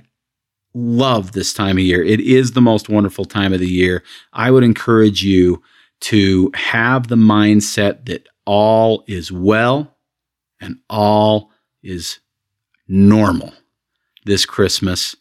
love 0.75 1.31
this 1.31 1.53
time 1.53 1.77
of 1.77 1.83
year. 1.83 2.03
It 2.03 2.19
is 2.19 2.51
the 2.51 2.61
most 2.61 2.87
wonderful 2.87 3.25
time 3.25 3.51
of 3.51 3.59
the 3.59 3.69
year. 3.69 4.03
I 4.33 4.51
would 4.51 4.63
encourage 4.63 5.23
you 5.23 5.63
to 6.01 6.51
have 6.53 7.07
the 7.07 7.15
mindset 7.15 8.05
that 8.05 8.27
all 8.45 9.03
is 9.07 9.31
well 9.31 9.97
and 10.61 10.77
all 10.87 11.51
is 11.81 12.19
normal 12.87 13.53
this 14.27 14.45
Christmas. 14.45 15.15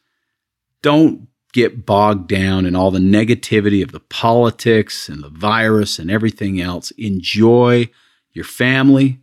Don't 0.83 1.29
get 1.53 1.87
bogged 1.87 2.29
down 2.29 2.67
in 2.67 2.77
all 2.77 2.91
the 2.91 2.99
negativity 2.99 3.83
of 3.83 3.93
the 3.93 4.01
politics 4.01 5.09
and 5.09 5.23
the 5.23 5.31
virus 5.31 5.99
and 5.99 6.11
everything 6.11 6.61
else. 6.61 6.91
Enjoy 6.93 7.89
your 8.33 8.45
family, 8.45 9.21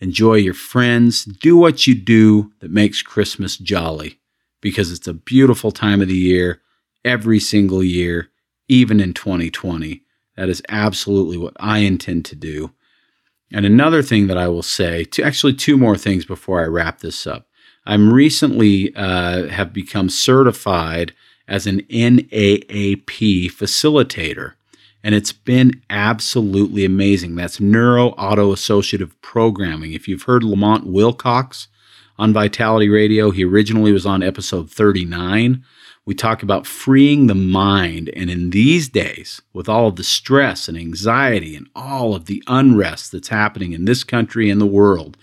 enjoy 0.00 0.34
your 0.34 0.54
friends, 0.54 1.24
do 1.24 1.56
what 1.56 1.86
you 1.86 1.96
do 1.96 2.52
that 2.60 2.70
makes 2.70 3.02
Christmas 3.02 3.56
jolly 3.56 4.20
because 4.60 4.92
it's 4.92 5.08
a 5.08 5.12
beautiful 5.12 5.72
time 5.72 6.00
of 6.00 6.06
the 6.06 6.14
year 6.14 6.60
every 7.04 7.40
single 7.40 7.82
year, 7.82 8.28
even 8.68 9.00
in 9.00 9.12
2020. 9.12 10.02
That 10.36 10.48
is 10.48 10.62
absolutely 10.68 11.36
what 11.36 11.54
I 11.58 11.78
intend 11.78 12.24
to 12.26 12.36
do. 12.36 12.72
And 13.52 13.66
another 13.66 14.02
thing 14.02 14.28
that 14.28 14.38
I 14.38 14.48
will 14.48 14.62
say, 14.62 15.04
to 15.04 15.22
actually 15.22 15.54
two 15.54 15.76
more 15.76 15.96
things 15.96 16.24
before 16.24 16.62
I 16.62 16.66
wrap 16.66 17.00
this 17.00 17.26
up. 17.26 17.48
I'm 17.84 18.12
recently 18.12 18.94
uh, 18.94 19.48
have 19.48 19.72
become 19.72 20.08
certified 20.08 21.12
as 21.48 21.66
an 21.66 21.82
NAAP 21.82 23.46
facilitator 23.50 24.52
and 25.04 25.16
it's 25.16 25.32
been 25.32 25.82
absolutely 25.90 26.84
amazing. 26.84 27.34
That's 27.34 27.58
neuro 27.58 28.10
auto 28.10 28.52
associative 28.52 29.20
programming. 29.20 29.94
If 29.94 30.06
you've 30.06 30.22
heard 30.22 30.44
Lamont 30.44 30.86
Wilcox 30.86 31.66
on 32.18 32.32
Vitality 32.32 32.88
Radio. 32.88 33.30
He 33.30 33.44
originally 33.44 33.92
was 33.92 34.06
on 34.06 34.22
episode 34.22 34.70
39. 34.70 35.64
We 36.04 36.14
talk 36.14 36.42
about 36.42 36.66
freeing 36.66 37.26
the 37.26 37.34
mind. 37.34 38.10
And 38.14 38.30
in 38.30 38.50
these 38.50 38.88
days, 38.88 39.40
with 39.52 39.68
all 39.68 39.88
of 39.88 39.96
the 39.96 40.04
stress 40.04 40.68
and 40.68 40.76
anxiety 40.76 41.56
and 41.56 41.68
all 41.74 42.14
of 42.14 42.26
the 42.26 42.42
unrest 42.46 43.12
that's 43.12 43.28
happening 43.28 43.72
in 43.72 43.84
this 43.84 44.04
country 44.04 44.50
and 44.50 44.60
the 44.60 44.66
world, 44.66 45.16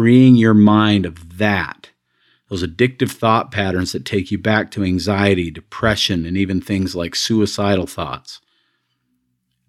freeing 0.00 0.34
your 0.34 0.54
mind 0.54 1.04
of 1.04 1.36
that, 1.36 1.90
those 2.48 2.62
addictive 2.62 3.10
thought 3.10 3.50
patterns 3.50 3.92
that 3.92 4.02
take 4.06 4.30
you 4.30 4.38
back 4.38 4.70
to 4.70 4.82
anxiety, 4.82 5.50
depression, 5.50 6.24
and 6.24 6.38
even 6.38 6.58
things 6.58 6.96
like 6.96 7.14
suicidal 7.14 7.86
thoughts. 7.86 8.40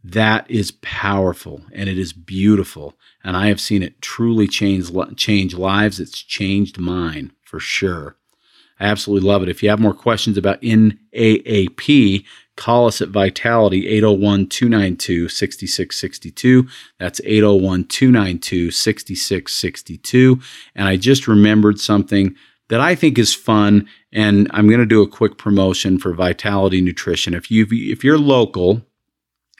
That 0.01 0.49
is 0.49 0.71
powerful 0.81 1.63
and 1.73 1.89
it 1.89 1.97
is 1.97 2.13
beautiful. 2.13 2.97
And 3.25 3.35
I 3.35 3.47
have 3.47 3.59
seen 3.59 3.83
it 3.83 4.01
truly 4.01 4.47
change, 4.47 4.89
change 5.17 5.53
lives. 5.53 5.99
It's 5.99 6.21
changed 6.21 6.79
mine 6.79 7.33
for 7.43 7.59
sure. 7.59 8.15
I 8.79 8.85
absolutely 8.85 9.27
love 9.27 9.43
it. 9.43 9.49
If 9.49 9.61
you 9.61 9.67
have 9.69 9.81
more 9.81 9.93
questions 9.93 10.37
about 10.37 10.61
NAAP, 10.61 12.23
call 12.61 12.85
us 12.85 13.01
at 13.01 13.09
Vitality 13.09 13.87
801 13.87 14.45
292 14.47 15.29
6662. 15.29 16.67
That's 16.99 17.19
801 17.23 17.85
292 17.85 18.69
6662. 18.69 20.39
And 20.75 20.87
I 20.87 20.95
just 20.95 21.27
remembered 21.27 21.79
something 21.79 22.35
that 22.69 22.79
I 22.79 22.93
think 22.93 23.17
is 23.17 23.33
fun. 23.33 23.89
And 24.13 24.47
I'm 24.53 24.67
going 24.67 24.79
to 24.79 24.85
do 24.85 25.01
a 25.01 25.07
quick 25.07 25.39
promotion 25.39 25.97
for 25.97 26.13
Vitality 26.13 26.81
Nutrition. 26.81 27.33
If 27.33 27.49
you 27.49 27.65
if 27.71 28.03
you're 28.03 28.19
local, 28.19 28.83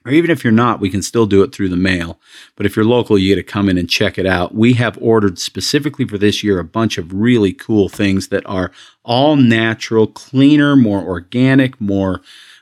or 0.06 0.12
even 0.12 0.30
if 0.30 0.44
you're 0.44 0.52
not, 0.54 0.80
we 0.80 0.92
can 0.92 1.02
still 1.02 1.26
do 1.26 1.42
it 1.42 1.54
through 1.54 1.70
the 1.70 1.78
mail. 1.78 2.20
But 2.56 2.68
if 2.68 2.76
you're 2.76 2.86
local, 2.86 3.18
you 3.18 3.34
get 3.34 3.42
to 3.42 3.52
come 3.52 3.68
in 3.68 3.80
and 3.80 3.90
check 3.90 4.20
it 4.20 4.28
out. 4.28 4.54
We 4.54 4.74
have 4.74 4.98
ordered 5.02 5.40
specifically 5.40 6.08
for 6.08 6.20
this 6.20 6.44
year 6.44 6.60
a 6.60 6.64
bunch 6.64 7.00
of 7.00 7.14
really 7.14 7.54
cool 7.54 7.90
things 7.90 8.28
that 8.28 8.46
are 8.46 8.72
all 9.04 9.36
natural, 9.36 10.06
cleaner, 10.06 10.76
more 10.76 11.02
organic, 11.02 11.82
more 11.82 12.22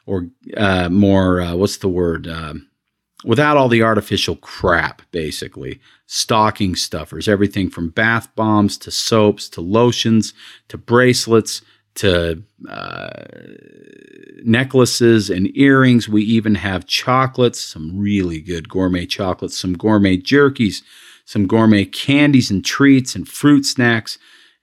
or 0.10 0.28
uh, 0.58 0.90
more 0.90 1.42
uh, 1.42 1.56
what's 1.56 1.78
the 1.78 1.88
word? 1.88 2.28
Uh, 2.28 2.56
without 3.24 3.58
all 3.58 3.68
the 3.68 3.84
artificial 3.84 4.36
crap, 4.38 5.02
basically. 5.12 5.80
Stocking 6.08 6.76
stuffers, 6.76 7.28
everything 7.28 7.70
from 7.70 7.90
bath 7.90 8.34
bombs 8.36 8.78
to 8.80 8.90
soaps 8.90 9.48
to 9.50 9.62
lotions 9.62 10.34
to 10.70 10.78
bracelets 10.78 11.62
to 11.96 12.42
uh, 12.68 13.10
necklaces 14.44 15.30
and 15.30 15.56
earrings. 15.56 16.10
We 16.10 16.24
even 16.24 16.56
have 16.56 16.88
chocolates, 16.88 17.62
some 17.62 18.00
really 18.00 18.42
good 18.42 18.70
gourmet 18.70 19.06
chocolates, 19.06 19.58
some 19.58 19.74
gourmet 19.74 20.18
jerkies, 20.18 20.82
some 21.26 21.46
gourmet 21.46 21.86
candies 21.86 22.50
and 22.50 22.66
treats 22.66 23.16
and 23.16 23.28
fruit 23.28 23.66
snacks. 23.66 24.18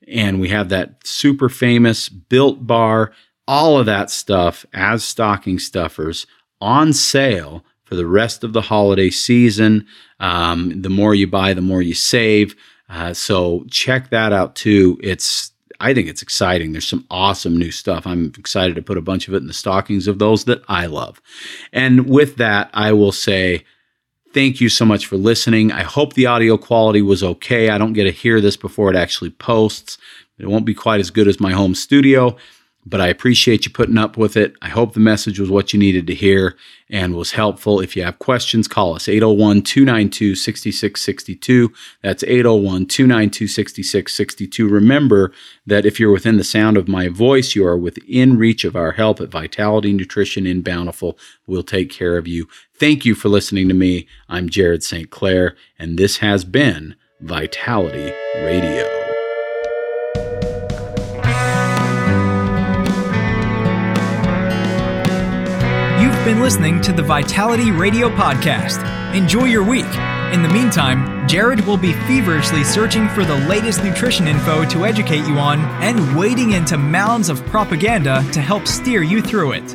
And 0.09 0.41
we 0.41 0.49
have 0.49 0.69
that 0.71 1.07
super 1.07 1.49
famous 1.49 2.09
built 2.09 2.67
bar, 2.67 3.13
all 3.49 3.79
of 3.79 3.87
that 3.87 4.11
stuff 4.11 4.67
as 4.73 5.05
stocking 5.05 5.59
stuffers 5.59 6.27
on 6.61 6.93
sale 6.93 7.65
for 7.85 7.95
the 7.95 8.07
rest 8.07 8.43
of 8.45 8.53
the 8.53 8.63
holiday 8.63 9.11
season. 9.11 9.87
Um, 10.21 10.83
the 10.83 10.91
more 10.91 11.15
you 11.15 11.27
buy, 11.27 11.55
the 11.55 11.63
more 11.63 11.83
you 11.83 11.95
save. 11.95 12.57
Uh, 12.89 13.15
so 13.15 13.65
check 13.71 14.11
that 14.11 14.33
out 14.33 14.57
too. 14.57 14.99
It's 15.03 15.53
I 15.79 15.93
think 15.93 16.09
it's 16.09 16.23
exciting. 16.23 16.73
There's 16.73 16.89
some 16.89 17.07
awesome 17.11 17.57
new 17.57 17.71
stuff. 17.71 18.07
I'm 18.07 18.33
excited 18.39 18.77
to 18.77 18.83
put 18.83 18.97
a 18.97 19.03
bunch 19.03 19.29
of 19.29 19.35
it 19.35 19.39
in 19.39 19.47
the 19.47 19.53
stockings 19.53 20.09
of 20.09 20.19
those 20.19 20.45
that 20.45 20.63
I 20.69 20.87
love. 20.87 21.21
And 21.73 22.09
with 22.09 22.37
that, 22.37 22.71
I 22.73 22.93
will 22.93 23.13
say 23.13 23.65
thank 24.33 24.61
you 24.61 24.69
so 24.71 24.87
much 24.87 25.07
for 25.07 25.17
listening. 25.17 25.73
I 25.73 25.83
hope 25.83 26.15
the 26.15 26.27
audio 26.27 26.57
quality 26.57 27.03
was 27.03 27.23
okay. 27.23 27.69
I 27.69 27.79
don't 27.79 27.93
get 27.93 28.05
to 28.05 28.11
hear 28.11 28.41
this 28.41 28.57
before 28.57 28.91
it 28.91 28.97
actually 28.97 29.31
posts. 29.31 29.99
It 30.39 30.47
won't 30.47 30.67
be 30.67 30.75
quite 30.75 31.01
as 31.01 31.11
good 31.11 31.29
as 31.29 31.41
my 31.41 31.53
home 31.53 31.75
studio 31.75 32.37
but 32.87 33.01
I 33.01 33.09
appreciate 33.09 33.67
you 33.67 33.73
putting 33.73 33.99
up 33.99 34.17
with 34.17 34.37
it. 34.37 34.55
I 34.63 34.69
hope 34.69 34.95
the 34.95 35.01
message 35.01 35.41
was 35.41 35.51
what 35.51 35.73
you 35.73 35.79
needed 35.79 36.07
to 36.07 36.15
hear 36.15 36.57
and 36.89 37.17
was 37.17 37.33
helpful. 37.33 37.81
If 37.81 37.97
you 37.97 38.05
have 38.05 38.21
questions, 38.21 38.69
call 38.69 38.95
us 38.95 39.09
801 39.09 39.63
292 39.63 40.37
6662. 40.37 41.73
That's 42.03 42.23
801 42.23 42.87
292 42.87 43.49
6662. 43.49 44.69
Remember 44.69 45.33
that 45.67 45.85
if 45.85 45.99
you're 45.99 46.13
within 46.13 46.37
the 46.37 46.45
sound 46.45 46.77
of 46.77 46.87
my 46.87 47.09
voice, 47.09 47.57
you 47.57 47.67
are 47.67 47.77
within 47.77 48.39
reach 48.39 48.65
of 48.65 48.77
our 48.77 48.93
help 48.93 49.21
at 49.21 49.31
Vitality 49.31 49.93
Nutrition 49.93 50.47
in 50.47 50.63
Bountiful. 50.63 51.19
We'll 51.47 51.65
take 51.65 51.91
care 51.91 52.17
of 52.17 52.29
you. 52.29 52.47
Thank 52.73 53.05
you 53.05 53.17
for 53.17 53.29
listening 53.29 53.67
to 53.69 53.75
me. 53.75 54.07
I'm 54.29 54.49
Jared 54.49 54.85
St. 54.85 55.11
Clair, 55.11 55.57
and 55.79 55.99
this 55.99 56.19
has 56.19 56.45
been 56.45 56.95
Vitality 57.21 58.13
Radio. 58.37 59.06
Been 66.27 66.41
listening 66.41 66.81
to 66.81 66.93
the 66.93 67.05
Vitality 67.05 67.71
Radio 67.71 68.09
Podcast. 68.09 68.83
Enjoy 69.15 69.45
your 69.45 69.63
week. 69.63 69.87
In 70.35 70.43
the 70.43 70.49
meantime, 70.49 71.29
Jared 71.29 71.61
will 71.61 71.77
be 71.77 71.93
feverishly 71.93 72.65
searching 72.65 73.09
for 73.11 73.25
the 73.25 73.37
latest 73.47 73.85
nutrition 73.85 74.27
info 74.27 74.65
to 74.65 74.85
educate 74.85 75.25
you 75.25 75.39
on 75.39 75.61
and 75.85 76.19
wading 76.19 76.51
into 76.51 76.77
mounds 76.77 77.29
of 77.29 77.47
propaganda 77.47 78.29
to 78.33 78.41
help 78.41 78.67
steer 78.67 79.05
you 79.05 79.23
through 79.23 79.53
it. 79.53 79.71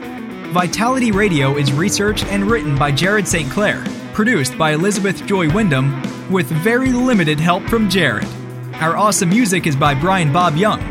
Vitality 0.51 1.13
Radio 1.13 1.55
is 1.55 1.71
researched 1.71 2.25
and 2.25 2.43
written 2.51 2.77
by 2.77 2.91
Jared 2.91 3.29
St. 3.29 3.49
Clair, 3.49 3.81
produced 4.11 4.57
by 4.57 4.73
Elizabeth 4.73 5.25
Joy 5.25 5.49
Wyndham, 5.53 6.01
with 6.29 6.47
very 6.47 6.91
limited 6.91 7.39
help 7.39 7.63
from 7.69 7.89
Jared. 7.89 8.27
Our 8.81 8.97
awesome 8.97 9.29
music 9.29 9.67
is 9.67 9.77
by 9.77 9.95
Brian 9.95 10.33
Bob 10.33 10.57
Young. 10.57 10.90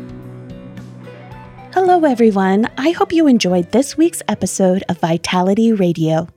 Hello, 1.73 2.03
everyone. 2.03 2.67
I 2.77 2.89
hope 2.89 3.13
you 3.13 3.27
enjoyed 3.27 3.71
this 3.71 3.95
week's 3.95 4.21
episode 4.27 4.83
of 4.89 4.99
Vitality 4.99 5.71
Radio. 5.71 6.27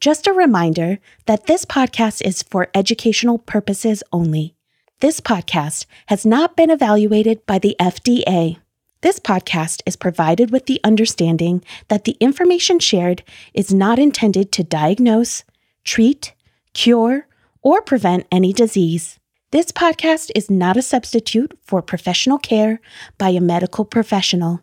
Just 0.00 0.26
a 0.26 0.32
reminder 0.32 0.98
that 1.26 1.44
this 1.46 1.66
podcast 1.66 2.22
is 2.24 2.42
for 2.42 2.70
educational 2.74 3.36
purposes 3.36 4.02
only. 4.14 4.54
This 5.00 5.20
podcast 5.20 5.84
has 6.06 6.24
not 6.24 6.56
been 6.56 6.70
evaluated 6.70 7.44
by 7.44 7.58
the 7.58 7.76
FDA. 7.78 8.56
This 9.02 9.18
podcast 9.18 9.82
is 9.84 9.94
provided 9.94 10.50
with 10.50 10.64
the 10.64 10.80
understanding 10.82 11.62
that 11.88 12.04
the 12.04 12.16
information 12.18 12.78
shared 12.78 13.22
is 13.52 13.74
not 13.74 13.98
intended 13.98 14.52
to 14.52 14.64
diagnose, 14.64 15.44
treat, 15.84 16.32
cure, 16.72 17.26
or 17.60 17.82
prevent 17.82 18.26
any 18.32 18.54
disease. 18.54 19.18
This 19.52 19.70
podcast 19.70 20.30
is 20.34 20.50
not 20.50 20.78
a 20.78 20.82
substitute 20.82 21.58
for 21.62 21.82
professional 21.82 22.38
care 22.38 22.80
by 23.18 23.28
a 23.28 23.40
medical 23.40 23.84
professional. 23.84 24.62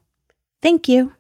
Thank 0.63 0.87
you. 0.89 1.13